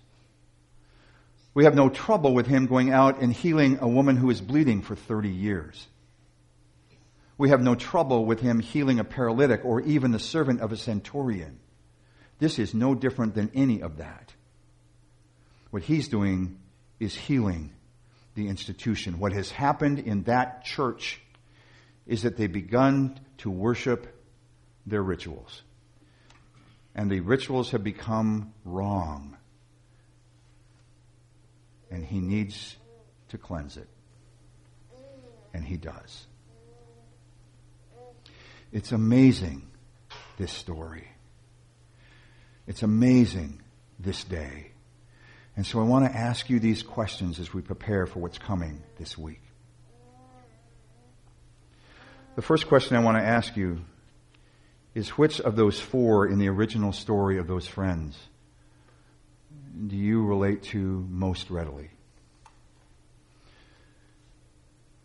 We 1.53 1.65
have 1.65 1.75
no 1.75 1.89
trouble 1.89 2.33
with 2.33 2.45
him 2.45 2.67
going 2.67 2.91
out 2.91 3.19
and 3.19 3.33
healing 3.33 3.79
a 3.81 3.87
woman 3.87 4.17
who 4.17 4.29
is 4.29 4.39
bleeding 4.39 4.83
for 4.83 4.95
30 4.95 5.29
years. 5.29 5.87
We 7.37 7.49
have 7.49 7.61
no 7.61 7.73
trouble 7.73 8.23
with 8.25 8.39
him 8.39 8.59
healing 8.59 8.99
a 8.99 9.03
paralytic 9.03 9.65
or 9.65 9.81
even 9.81 10.11
the 10.11 10.19
servant 10.19 10.61
of 10.61 10.71
a 10.71 10.77
centurion. 10.77 11.59
This 12.37 12.59
is 12.59 12.73
no 12.73 12.93
different 12.93 13.33
than 13.33 13.49
any 13.55 13.81
of 13.81 13.97
that. 13.97 14.33
What 15.71 15.83
he's 15.83 16.07
doing 16.07 16.59
is 16.99 17.15
healing 17.15 17.73
the 18.35 18.47
institution. 18.47 19.19
What 19.19 19.33
has 19.33 19.49
happened 19.49 19.99
in 19.99 20.23
that 20.23 20.63
church 20.63 21.19
is 22.07 22.23
that 22.23 22.37
they've 22.37 22.51
begun 22.51 23.19
to 23.37 23.49
worship 23.49 24.07
their 24.85 25.01
rituals. 25.01 25.61
And 26.95 27.09
the 27.09 27.21
rituals 27.21 27.71
have 27.71 27.83
become 27.83 28.53
wrong. 28.65 29.37
And 31.89 32.05
he 32.05 32.19
needs 32.19 32.75
to 33.29 33.37
cleanse 33.37 33.77
it. 33.77 33.87
And 35.53 35.63
he 35.63 35.77
does. 35.77 36.27
It's 38.71 38.91
amazing, 38.91 39.67
this 40.37 40.51
story. 40.51 41.07
It's 42.67 42.83
amazing, 42.83 43.61
this 43.99 44.23
day. 44.23 44.71
And 45.57 45.65
so 45.65 45.79
I 45.81 45.83
want 45.83 46.05
to 46.05 46.17
ask 46.17 46.49
you 46.49 46.59
these 46.59 46.81
questions 46.81 47.39
as 47.39 47.53
we 47.53 47.61
prepare 47.61 48.05
for 48.05 48.19
what's 48.19 48.37
coming 48.37 48.81
this 48.97 49.17
week. 49.17 49.41
The 52.35 52.41
first 52.41 52.67
question 52.67 52.95
I 52.95 53.01
want 53.01 53.17
to 53.17 53.23
ask 53.23 53.57
you 53.57 53.81
is 54.95 55.09
which 55.09 55.41
of 55.41 55.55
those 55.55 55.79
four 55.79 56.27
in 56.27 56.39
the 56.39 56.47
original 56.47 56.93
story 56.93 57.37
of 57.37 57.47
those 57.47 57.67
friends 57.67 58.17
do 59.87 59.95
you 59.95 60.25
relate 60.25 60.63
to 60.63 61.05
most 61.09 61.49
readily? 61.49 61.89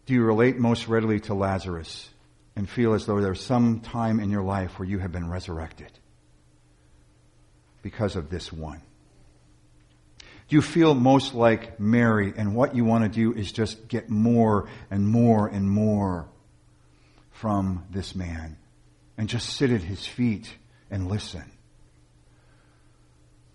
Do 0.06 0.14
you 0.14 0.22
relate 0.22 0.58
most 0.58 0.88
readily 0.88 1.20
to 1.20 1.34
Lazarus 1.34 2.08
and 2.54 2.68
feel 2.68 2.94
as 2.94 3.06
though 3.06 3.20
there's 3.20 3.40
some 3.40 3.80
time 3.80 4.20
in 4.20 4.30
your 4.30 4.42
life 4.42 4.78
where 4.78 4.88
you 4.88 4.98
have 4.98 5.12
been 5.12 5.28
resurrected 5.28 5.90
because 7.82 8.16
of 8.16 8.30
this 8.30 8.52
one? 8.52 8.82
Do 10.48 10.54
you 10.54 10.62
feel 10.62 10.94
most 10.94 11.34
like 11.34 11.80
Mary 11.80 12.32
and 12.36 12.54
what 12.54 12.76
you 12.76 12.84
want 12.84 13.02
to 13.04 13.10
do 13.10 13.36
is 13.36 13.50
just 13.50 13.88
get 13.88 14.08
more 14.08 14.68
and 14.90 15.08
more 15.08 15.48
and 15.48 15.68
more 15.68 16.28
from 17.40 17.84
this 17.90 18.14
man 18.14 18.56
and 19.16 19.28
just 19.28 19.50
sit 19.50 19.70
at 19.70 19.82
his 19.82 20.06
feet 20.06 20.54
and 20.90 21.08
listen? 21.08 21.50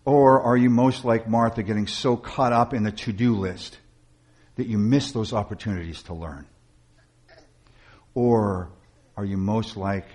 Or 0.04 0.42
are 0.42 0.58
you 0.58 0.70
most 0.70 1.06
like 1.06 1.28
Martha 1.28 1.64
getting 1.64 1.88
so 1.88 2.18
caught 2.18 2.54
up 2.54 2.74
in 2.74 2.84
the 2.84 2.92
to-do 2.92 3.36
list 3.36 3.78
that 4.56 4.68
you 4.68 4.78
miss 4.78 5.12
those 5.12 5.34
opportunities 5.34 6.04
to 6.04 6.14
learn? 6.14 6.48
Or 8.14 8.72
are 9.16 9.26
you 9.26 9.38
most 9.38 9.78
like 9.78 10.08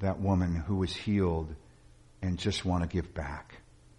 that 0.00 0.20
woman 0.20 0.54
who 0.54 0.76
was 0.76 0.94
healed 0.94 1.54
and 2.22 2.38
just 2.38 2.64
want 2.64 2.82
to 2.82 2.88
give 2.88 3.12
back 3.14 3.56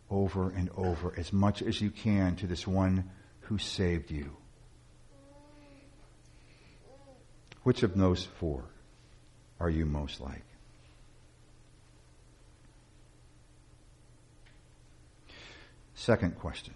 over 0.09 0.49
and 0.51 0.69
over 0.75 1.13
as 1.17 1.31
much 1.33 1.61
as 1.61 1.81
you 1.81 1.89
can 1.89 2.35
to 2.37 2.47
this 2.47 2.65
one 2.67 3.09
who 3.41 3.57
saved 3.57 4.11
you. 4.11 4.35
Which 7.63 7.83
of 7.83 7.95
those 7.95 8.23
four 8.23 8.63
are 9.59 9.69
you 9.69 9.85
most 9.85 10.19
like? 10.21 10.43
Second 15.95 16.37
question. 16.37 16.73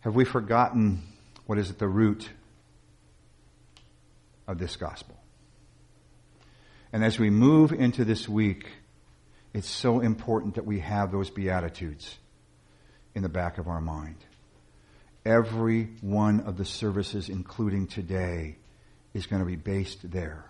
Have 0.00 0.14
we 0.14 0.24
forgotten 0.24 1.02
what 1.46 1.58
is 1.58 1.70
at 1.70 1.78
the 1.78 1.88
root 1.88 2.28
of 4.46 4.58
this 4.58 4.76
gospel? 4.76 5.16
And 6.92 7.04
as 7.04 7.18
we 7.18 7.30
move 7.30 7.72
into 7.72 8.04
this 8.04 8.28
week, 8.28 8.68
it's 9.52 9.68
so 9.68 10.00
important 10.00 10.54
that 10.54 10.66
we 10.66 10.80
have 10.80 11.10
those 11.10 11.30
Beatitudes 11.30 12.16
in 13.14 13.22
the 13.22 13.28
back 13.28 13.58
of 13.58 13.66
our 13.66 13.80
mind. 13.80 14.18
Every 15.24 15.88
one 16.02 16.40
of 16.40 16.56
the 16.56 16.64
services, 16.64 17.28
including 17.28 17.86
today, 17.86 18.58
is 19.16 19.26
going 19.26 19.40
to 19.40 19.46
be 19.46 19.56
based 19.56 20.10
there. 20.10 20.44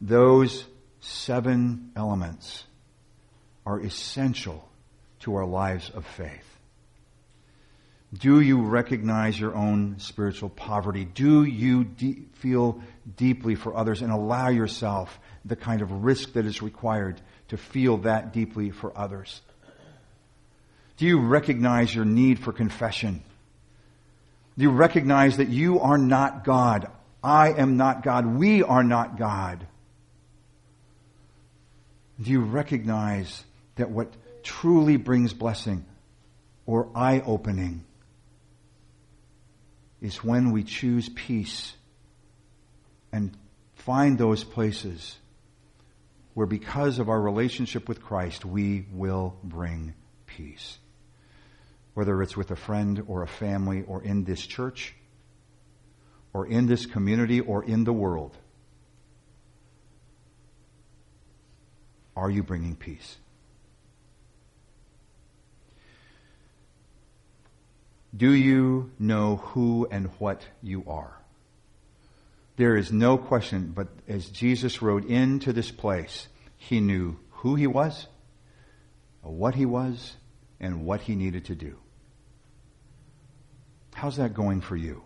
Those 0.00 0.64
seven 1.00 1.90
elements 1.96 2.64
are 3.66 3.80
essential 3.80 4.68
to 5.20 5.34
our 5.34 5.44
lives 5.44 5.90
of 5.90 6.06
faith. 6.06 6.58
Do 8.16 8.40
you 8.40 8.62
recognize 8.62 9.38
your 9.38 9.54
own 9.54 9.98
spiritual 9.98 10.50
poverty? 10.50 11.04
Do 11.04 11.42
you 11.42 11.84
de- 11.84 12.22
feel 12.34 12.80
deeply 13.16 13.56
for 13.56 13.76
others 13.76 14.02
and 14.02 14.12
allow 14.12 14.48
yourself 14.48 15.18
the 15.44 15.56
kind 15.56 15.82
of 15.82 16.04
risk 16.04 16.34
that 16.34 16.46
is 16.46 16.62
required 16.62 17.20
to 17.48 17.56
feel 17.56 17.98
that 17.98 18.32
deeply 18.32 18.70
for 18.70 18.96
others? 18.96 19.40
Do 20.96 21.06
you 21.06 21.20
recognize 21.20 21.92
your 21.92 22.04
need 22.04 22.38
for 22.38 22.52
confession? 22.52 23.22
Do 24.56 24.62
you 24.62 24.70
recognize 24.70 25.38
that 25.38 25.48
you 25.48 25.80
are 25.80 25.98
not 25.98 26.44
God? 26.44 26.88
I 27.24 27.52
am 27.52 27.78
not 27.78 28.02
God. 28.02 28.26
We 28.26 28.62
are 28.62 28.84
not 28.84 29.16
God. 29.18 29.66
Do 32.20 32.30
you 32.30 32.42
recognize 32.42 33.42
that 33.76 33.90
what 33.90 34.12
truly 34.42 34.98
brings 34.98 35.32
blessing 35.32 35.86
or 36.66 36.90
eye 36.94 37.22
opening 37.24 37.82
is 40.02 40.22
when 40.22 40.52
we 40.52 40.64
choose 40.64 41.08
peace 41.08 41.72
and 43.10 43.34
find 43.74 44.18
those 44.18 44.44
places 44.44 45.16
where, 46.34 46.46
because 46.46 46.98
of 46.98 47.08
our 47.08 47.20
relationship 47.20 47.88
with 47.88 48.02
Christ, 48.02 48.44
we 48.44 48.84
will 48.92 49.36
bring 49.42 49.94
peace. 50.26 50.78
Whether 51.94 52.20
it's 52.22 52.36
with 52.36 52.50
a 52.50 52.56
friend 52.56 53.04
or 53.06 53.22
a 53.22 53.28
family 53.28 53.82
or 53.86 54.02
in 54.02 54.24
this 54.24 54.44
church 54.44 54.94
or 56.34 56.46
in 56.46 56.66
this 56.66 56.84
community 56.84 57.40
or 57.40 57.64
in 57.64 57.84
the 57.84 57.92
world. 57.92 58.36
Are 62.16 62.30
you 62.30 62.42
bringing 62.42 62.76
peace? 62.76 63.16
Do 68.16 68.32
you 68.32 68.90
know 68.98 69.36
who 69.36 69.88
and 69.90 70.08
what 70.18 70.42
you 70.62 70.84
are? 70.86 71.18
There 72.56 72.76
is 72.76 72.92
no 72.92 73.18
question, 73.18 73.72
but 73.74 73.88
as 74.06 74.28
Jesus 74.28 74.80
rode 74.80 75.04
into 75.04 75.52
this 75.52 75.72
place, 75.72 76.28
he 76.56 76.80
knew 76.80 77.18
who 77.30 77.56
he 77.56 77.66
was, 77.66 78.06
what 79.22 79.56
he 79.56 79.66
was, 79.66 80.14
and 80.60 80.84
what 80.84 81.00
he 81.00 81.16
needed 81.16 81.46
to 81.46 81.56
do. 81.56 81.76
How's 83.94 84.16
that 84.18 84.34
going 84.34 84.60
for 84.60 84.76
you? 84.76 85.02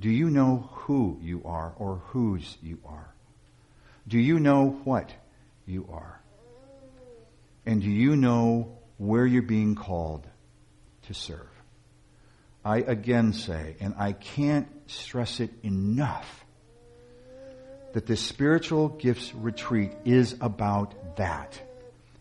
Do 0.00 0.10
you 0.10 0.30
know 0.30 0.68
who 0.72 1.18
you 1.20 1.42
are 1.44 1.74
or 1.78 1.96
whose 2.08 2.56
you 2.62 2.78
are? 2.84 3.14
Do 4.06 4.18
you 4.18 4.38
know 4.38 4.80
what 4.84 5.12
you 5.66 5.88
are? 5.92 6.20
And 7.66 7.82
do 7.82 7.90
you 7.90 8.16
know 8.16 8.78
where 8.98 9.24
you're 9.24 9.42
being 9.42 9.74
called 9.74 10.26
to 11.08 11.14
serve. 11.14 11.48
I 12.64 12.78
again 12.78 13.32
say, 13.32 13.76
and 13.80 13.94
I 13.98 14.12
can't 14.12 14.68
stress 14.86 15.40
it 15.40 15.50
enough, 15.62 16.44
that 17.94 18.06
this 18.06 18.20
spiritual 18.20 18.88
gifts 18.88 19.34
retreat 19.34 19.92
is 20.04 20.36
about 20.40 21.16
that. 21.16 21.60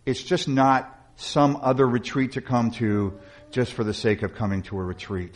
It's 0.06 0.24
just 0.24 0.48
not 0.48 0.94
some 1.18 1.58
other 1.62 1.86
retreat 1.86 2.34
to 2.34 2.42
come 2.42 2.72
to 2.72 3.20
just 3.52 3.74
for 3.74 3.84
the 3.84 3.94
sake 3.94 4.22
of 4.22 4.36
coming 4.36 4.62
to 4.64 4.78
a 4.78 4.84
retreat. 4.84 5.36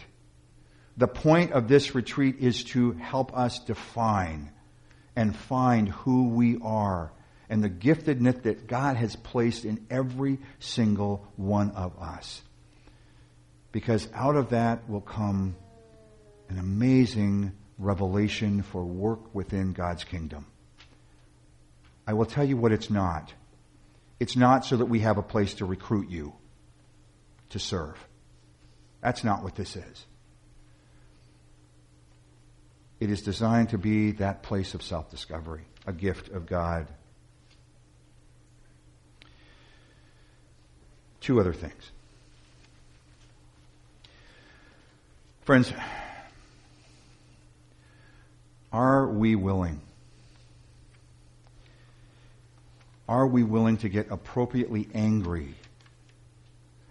The 0.97 1.08
point 1.08 1.51
of 1.51 1.67
this 1.67 1.95
retreat 1.95 2.38
is 2.39 2.63
to 2.65 2.91
help 2.93 3.36
us 3.38 3.60
define 3.60 4.51
and 5.15 5.36
find 5.36 5.89
who 5.89 6.30
we 6.30 6.58
are 6.62 7.12
and 7.49 7.63
the 7.63 7.69
giftedness 7.69 8.43
that 8.43 8.67
God 8.67 8.95
has 8.95 9.15
placed 9.15 9.65
in 9.65 9.86
every 9.89 10.39
single 10.60 11.27
one 11.36 11.71
of 11.71 11.97
us 11.99 12.41
because 13.71 14.08
out 14.13 14.36
of 14.36 14.49
that 14.49 14.89
will 14.89 15.01
come 15.01 15.56
an 16.49 16.60
amazing 16.60 17.54
revelation 17.77 18.62
for 18.62 18.84
work 18.84 19.34
within 19.34 19.73
God's 19.73 20.04
kingdom. 20.04 20.45
I 22.06 22.13
will 22.13 22.25
tell 22.25 22.43
you 22.43 22.58
what 22.58 22.71
it's 22.71 22.89
not. 22.89 23.34
It's 24.19 24.36
not 24.36 24.65
so 24.65 24.77
that 24.77 24.86
we 24.86 24.99
have 24.99 25.17
a 25.17 25.23
place 25.23 25.56
to 25.56 25.65
recruit 25.65 26.10
you 26.10 26.34
to 27.49 27.60
serve. 27.60 27.97
That's 29.01 29.23
not 29.23 29.43
what 29.43 29.56
this 29.56 29.75
is. 29.75 30.06
It 33.02 33.10
is 33.10 33.24
designed 33.24 33.70
to 33.70 33.80
be 33.80 34.12
that 34.12 34.44
place 34.44 34.76
of 34.76 34.84
self 34.84 35.10
discovery, 35.10 35.64
a 35.88 35.92
gift 35.92 36.30
of 36.30 36.46
God. 36.46 36.88
Two 41.20 41.40
other 41.40 41.52
things. 41.52 41.92
Friends, 45.42 45.74
are 48.72 49.08
we 49.08 49.36
willing? 49.36 49.82
Are 53.10 53.26
we 53.26 53.42
willing 53.42 53.78
to 53.78 53.90
get 53.90 54.12
appropriately 54.12 54.88
angry 54.94 55.56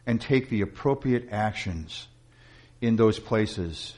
and 0.07 0.21
take 0.21 0.49
the 0.49 0.63
appropriate 0.63 1.29
actions 1.31 2.09
in 2.81 2.97
those 2.97 3.21
places 3.21 3.95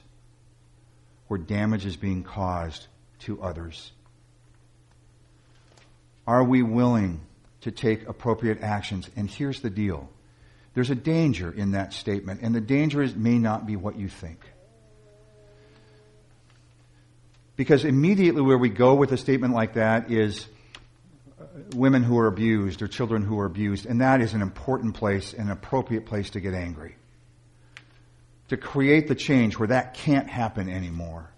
where 1.33 1.39
damage 1.39 1.87
is 1.87 1.97
being 1.97 2.23
caused 2.23 2.87
to 3.21 3.43
others? 3.43 3.91
Are 6.27 6.45
we 6.45 6.63
willing 6.63 7.23
to 7.63 7.71
take 7.71 8.07
appropriate 8.07 8.61
actions? 8.61 9.09
And 9.17 9.31
here's 9.31 9.63
the 9.63 9.71
deal. 9.71 10.11
There's 10.75 10.91
a 10.91 10.95
danger 10.95 11.51
in 11.51 11.71
that 11.71 11.95
statement, 11.95 12.41
and 12.43 12.55
the 12.55 12.61
danger 12.61 13.01
is, 13.01 13.15
may 13.15 13.39
not 13.39 13.65
be 13.65 13.77
what 13.77 13.99
you 13.99 14.11
think. 14.11 14.41
Because 17.57 17.87
immediately 17.87 18.43
where 18.43 18.59
we 18.59 18.69
go 18.69 18.93
with 18.93 19.11
a 19.13 19.17
statement 19.17 19.55
like 19.55 19.73
that 19.73 20.11
is 20.11 20.47
uh, 21.41 21.45
women 21.75 22.03
who 22.03 22.19
are 22.19 22.27
abused 22.27 22.83
or 22.83 22.89
children 22.89 23.23
who 23.23 23.39
are 23.39 23.47
abused, 23.47 23.87
and 23.87 24.03
that 24.03 24.21
is 24.21 24.35
an 24.35 24.43
important 24.43 24.97
place, 24.97 25.33
an 25.33 25.51
appropriate 25.51 26.05
place 26.05 26.29
to 26.29 26.41
get 26.41 26.53
angry. 26.53 26.95
To 28.53 28.59
create 28.59 29.09
the 29.09 29.15
change 29.15 29.59
where 29.59 29.69
that 29.69 29.95
can't 29.95 30.29
happen 30.29 30.69
anymore. 30.69 31.31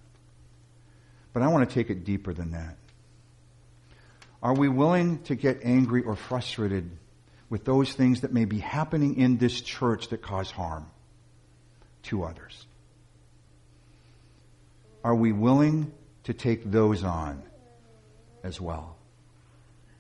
But 1.33 1.44
I 1.44 1.46
want 1.46 1.68
to 1.68 1.72
take 1.72 1.88
it 1.88 2.03
deeper 2.05 2.33
than 2.33 2.50
that. 2.50 2.77
Are 4.42 4.53
we 4.53 4.68
willing 4.68 5.22
to 5.22 5.37
get 5.37 5.61
angry 5.62 6.03
or 6.03 6.16
frustrated 6.16 6.90
with 7.48 7.64
those 7.64 7.92
things 7.92 8.22
that 8.22 8.33
may 8.33 8.46
be 8.46 8.59
happening 8.59 9.16
in 9.16 9.37
this 9.37 9.61
church 9.61 10.09
that 10.09 10.22
cause 10.22 10.50
harm 10.50 10.90
to 12.03 12.24
others? 12.24 12.66
Are 15.05 15.14
we 15.14 15.31
willing 15.31 15.92
to 16.24 16.35
take 16.35 16.68
those 16.68 17.05
on 17.05 17.44
as 18.42 18.61
well? 18.61 18.96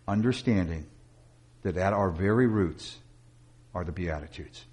Understanding 0.08 0.84
that 1.62 1.76
at 1.76 1.92
our 1.92 2.10
very 2.10 2.48
roots 2.48 2.96
are 3.72 3.84
the 3.84 3.92
Beatitudes. 3.92 4.64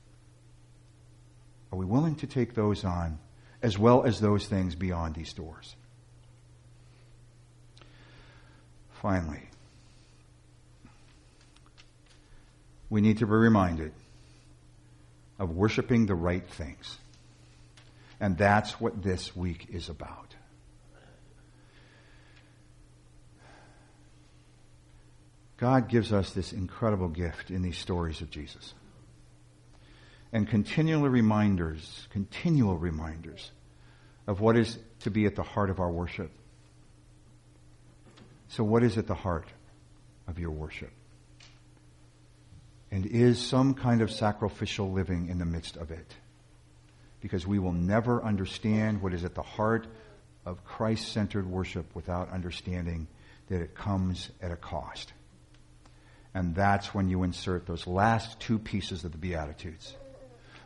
Are 1.72 1.78
we 1.78 1.86
willing 1.86 2.16
to 2.16 2.28
take 2.28 2.54
those 2.54 2.84
on 2.84 3.20
as 3.62 3.78
well 3.78 4.04
as 4.04 4.20
those 4.20 4.46
things 4.48 4.76
beyond 4.76 5.16
these 5.16 5.34
doors? 5.34 5.76
Finally, 9.02 9.42
we 12.90 13.02
need 13.02 13.18
to 13.20 13.26
be 13.26 13.32
reminded 13.32 13.94
of 15.40 15.52
worshiping 15.52 16.06
the 16.06 16.14
right 16.14 16.48
things. 16.48 16.98
And 18.20 18.38
that's 18.38 18.80
what 18.80 19.02
this 19.02 19.36
week 19.36 19.68
is 19.72 19.90
about. 19.90 20.36
God 25.58 25.90
gives 25.90 26.12
us 26.12 26.32
this 26.32 26.54
incredible 26.54 27.08
gift 27.08 27.50
in 27.50 27.62
these 27.62 27.78
stories 27.78 28.22
of 28.22 28.30
Jesus. 28.30 28.74
And 30.34 30.48
continual 30.48 31.10
reminders, 31.10 32.08
continual 32.12 32.78
reminders 32.78 33.52
of 34.28 34.39
what 34.39 34.56
is 34.56 34.78
to 35.02 35.12
be 35.12 35.26
at 35.26 35.36
the 35.36 35.44
heart 35.44 35.70
of 35.70 35.80
our 35.80 35.91
worship. 35.91 36.32
So, 38.50 38.63
what 38.63 38.84
is 38.84 38.98
at 38.98 39.08
the 39.08 39.15
heart 39.15 39.48
of 40.28 40.39
your 40.39 40.52
worship? 40.52 40.91
And 42.91 43.06
is 43.06 43.39
some 43.39 43.74
kind 43.74 44.02
of 44.02 44.12
sacrificial 44.12 44.91
living 44.91 45.30
in 45.30 45.38
the 45.39 45.46
midst 45.46 45.78
of 45.78 45.91
it? 45.91 46.13
Because 47.22 47.48
we 47.48 47.60
will 47.60 47.72
never 47.72 48.24
understand 48.24 49.02
what 49.02 49.13
is 49.13 49.24
at 49.24 49.36
the 49.36 49.41
heart 49.41 49.88
of 50.46 50.65
Christ 50.65 51.12
centered 51.12 51.46
worship 51.46 51.96
without 51.96 52.30
understanding 52.32 53.08
that 53.48 53.62
it 53.62 53.76
comes 53.76 54.30
at 54.41 54.52
a 54.52 54.56
cost. 54.56 55.13
And 56.34 56.56
that's 56.56 56.94
when 56.94 57.10
you 57.10 57.24
insert 57.24 57.65
those 57.65 57.86
last 57.86 58.39
two 58.39 58.58
pieces 58.58 59.04
of 59.04 59.12
the 59.12 59.17
Beatitudes. 59.17 59.96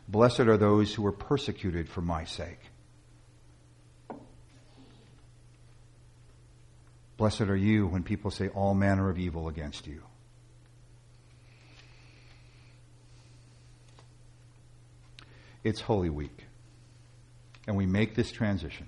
Blessed 0.08 0.40
are 0.40 0.56
those 0.56 0.94
who 0.94 1.04
are 1.06 1.12
persecuted 1.12 1.88
for 1.88 2.00
my 2.00 2.24
sake. 2.24 2.60
Blessed 7.16 7.42
are 7.42 7.56
you 7.56 7.86
when 7.86 8.02
people 8.02 8.30
say 8.30 8.48
all 8.48 8.74
manner 8.74 9.08
of 9.08 9.18
evil 9.18 9.48
against 9.48 9.86
you. 9.86 10.02
It's 15.64 15.80
Holy 15.80 16.10
Week, 16.10 16.46
and 17.66 17.76
we 17.76 17.86
make 17.86 18.14
this 18.14 18.30
transition. 18.30 18.86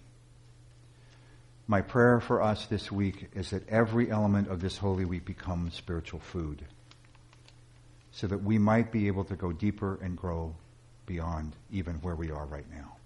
My 1.66 1.80
prayer 1.80 2.20
for 2.20 2.40
us 2.40 2.66
this 2.66 2.92
week 2.92 3.30
is 3.34 3.50
that 3.50 3.68
every 3.68 4.10
element 4.10 4.48
of 4.48 4.60
this 4.60 4.76
Holy 4.78 5.04
Week 5.04 5.24
becomes 5.24 5.74
spiritual 5.74 6.20
food 6.20 6.64
so 8.12 8.26
that 8.28 8.42
we 8.42 8.58
might 8.58 8.92
be 8.92 9.08
able 9.08 9.24
to 9.24 9.34
go 9.34 9.52
deeper 9.52 9.98
and 10.00 10.16
grow 10.16 10.54
beyond 11.08 11.56
even 11.72 11.94
where 11.96 12.14
we 12.14 12.30
are 12.30 12.44
right 12.44 12.70
now. 12.70 12.96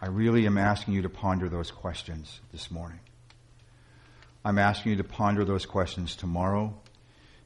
I 0.00 0.06
really 0.08 0.46
am 0.46 0.58
asking 0.58 0.94
you 0.94 1.02
to 1.02 1.10
ponder 1.10 1.48
those 1.48 1.70
questions 1.70 2.40
this 2.50 2.70
morning. 2.70 2.98
I'm 4.44 4.58
asking 4.58 4.92
you 4.92 4.96
to 4.96 5.04
ponder 5.04 5.44
those 5.44 5.66
questions 5.66 6.16
tomorrow 6.16 6.74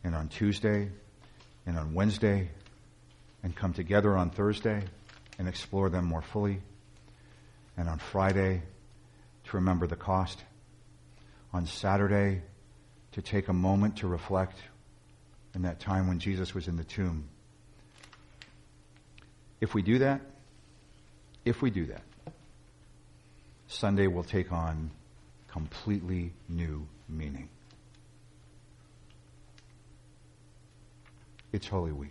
and 0.05 0.14
on 0.14 0.29
Tuesday 0.29 0.88
and 1.66 1.77
on 1.77 1.92
Wednesday 1.92 2.49
and 3.42 3.55
come 3.55 3.75
together 3.75 4.16
on 4.16 4.31
Thursday 4.31 4.85
and 5.38 5.49
explore 5.49 5.90
them 5.90 6.07
more 6.07 6.22
fully. 6.22 6.62
And 7.77 7.88
on 7.88 7.99
Friday 7.99 8.62
to 9.44 9.57
remember 9.57 9.87
the 9.87 9.96
cost. 9.96 10.42
On 11.53 11.66
Saturday 11.66 12.40
to 13.12 13.20
take 13.20 13.49
a 13.49 13.53
moment 13.53 13.96
to 13.99 14.07
reflect 14.07 14.59
in 15.55 15.62
that 15.62 15.81
time 15.81 16.07
when 16.07 16.20
Jesus 16.20 16.55
was 16.55 16.68
in 16.68 16.77
the 16.77 16.85
tomb. 16.85 17.29
If 19.61 19.75
we 19.75 19.83
do 19.83 19.99
that, 19.99 20.21
if 21.45 21.62
we 21.62 21.71
do 21.71 21.87
that, 21.87 22.03
Sunday 23.69 24.07
will 24.07 24.25
take 24.25 24.53
on 24.53 24.90
completely 25.49 26.33
new 26.49 26.87
meaning. 27.09 27.49
It's 31.53 31.66
Holy 31.66 31.92
Week. 31.92 32.11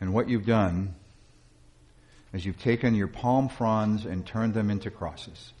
And 0.00 0.12
what 0.12 0.28
you've 0.28 0.46
done 0.46 0.94
is 2.32 2.44
you've 2.44 2.58
taken 2.58 2.94
your 2.94 3.08
palm 3.08 3.48
fronds 3.48 4.04
and 4.04 4.26
turned 4.26 4.54
them 4.54 4.70
into 4.70 4.90
crosses, 4.90 5.52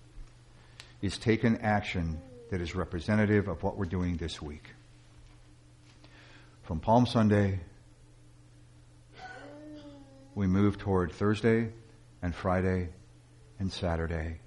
is 1.00 1.18
taken 1.18 1.58
action 1.58 2.20
that 2.50 2.60
is 2.60 2.74
representative 2.74 3.48
of 3.48 3.62
what 3.62 3.76
we're 3.76 3.84
doing 3.84 4.16
this 4.16 4.40
week. 4.40 4.64
From 6.64 6.80
Palm 6.80 7.06
Sunday, 7.06 7.60
we 10.38 10.46
move 10.46 10.78
toward 10.78 11.10
Thursday 11.10 11.68
and 12.22 12.32
Friday 12.32 12.90
and 13.58 13.72
Saturday 13.72 14.38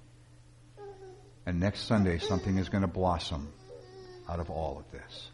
and 1.44 1.60
next 1.60 1.80
Sunday, 1.80 2.16
something 2.16 2.56
is 2.56 2.70
going 2.70 2.80
to 2.80 2.88
blossom 2.88 3.52
out 4.26 4.40
of 4.40 4.48
all 4.48 4.78
of 4.78 4.90
this. 4.90 5.28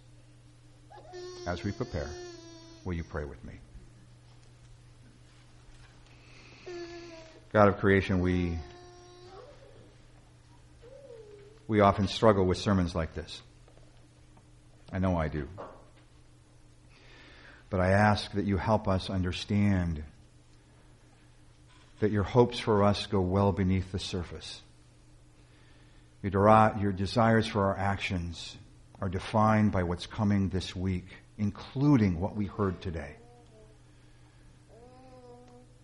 As 1.46 1.62
we 1.62 1.70
prepare, 1.70 2.10
will 2.84 2.94
you 2.94 3.04
pray 3.04 3.24
with 3.24 3.38
me? 3.44 3.52
God 7.52 7.68
of 7.68 7.78
creation, 7.78 8.18
we 8.18 8.58
we 11.68 11.78
often 11.78 12.08
struggle 12.08 12.44
with 12.44 12.58
sermons 12.58 12.96
like 12.96 13.14
this. 13.14 13.40
I 14.90 14.98
know 14.98 15.16
I 15.16 15.28
do. 15.28 15.46
But 17.70 17.78
I 17.78 17.90
ask 17.90 18.32
that 18.32 18.44
you 18.44 18.56
help 18.56 18.88
us 18.88 19.08
understand 19.08 20.02
that 22.00 22.10
your 22.10 22.22
hopes 22.22 22.58
for 22.58 22.84
us 22.84 23.06
go 23.06 23.20
well 23.20 23.52
beneath 23.52 23.90
the 23.92 23.98
surface 23.98 24.62
your, 26.22 26.92
desires 26.92 27.46
for 27.46 27.66
our 27.66 27.76
actions 27.76 28.56
are 29.00 29.08
defined 29.08 29.72
by 29.72 29.84
what's 29.84 30.06
coming 30.06 30.48
this 30.48 30.74
week, 30.74 31.06
including 31.36 32.20
what 32.20 32.34
we 32.34 32.46
heard 32.46 32.80
today. 32.80 33.14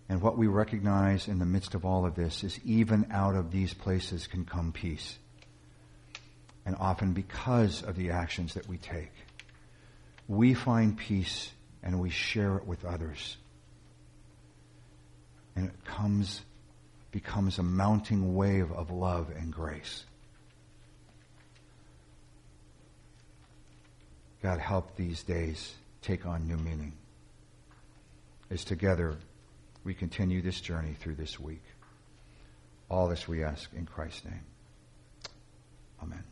And 0.07 0.21
what 0.21 0.37
we 0.37 0.47
recognize 0.47 1.27
in 1.27 1.39
the 1.39 1.45
midst 1.45 1.73
of 1.73 1.83
all 1.83 2.05
of 2.05 2.15
this 2.15 2.43
is 2.43 2.59
even 2.63 3.07
out 3.11 3.35
of 3.35 3.51
these 3.51 3.73
places 3.73 4.27
can 4.27 4.45
come 4.45 4.71
peace. 4.71 5.17
And 6.65 6.75
often 6.79 7.13
because 7.13 7.81
of 7.81 7.95
the 7.95 8.11
actions 8.11 8.53
that 8.53 8.67
we 8.67 8.77
take, 8.77 9.11
we 10.27 10.53
find 10.53 10.97
peace 10.97 11.51
and 11.81 11.99
we 11.99 12.09
share 12.09 12.57
it 12.57 12.67
with 12.67 12.85
others. 12.85 13.37
And 15.55 15.67
it 15.67 15.85
comes, 15.85 16.41
becomes 17.11 17.59
a 17.59 17.63
mounting 17.63 18.35
wave 18.35 18.71
of 18.71 18.91
love 18.91 19.31
and 19.35 19.51
grace. 19.51 20.03
God, 24.43 24.59
help 24.59 24.95
these 24.95 25.23
days 25.23 25.73
take 26.01 26.25
on 26.25 26.47
new 26.47 26.57
meaning. 26.57 26.93
As 28.51 28.63
together 28.63 29.17
we 29.83 29.93
continue 29.93 30.41
this 30.41 30.61
journey 30.61 30.93
through 30.99 31.15
this 31.15 31.39
week. 31.39 31.63
All 32.89 33.07
this 33.07 33.27
we 33.27 33.43
ask 33.43 33.71
in 33.73 33.85
Christ's 33.85 34.25
name. 34.25 34.43
Amen. 36.03 36.23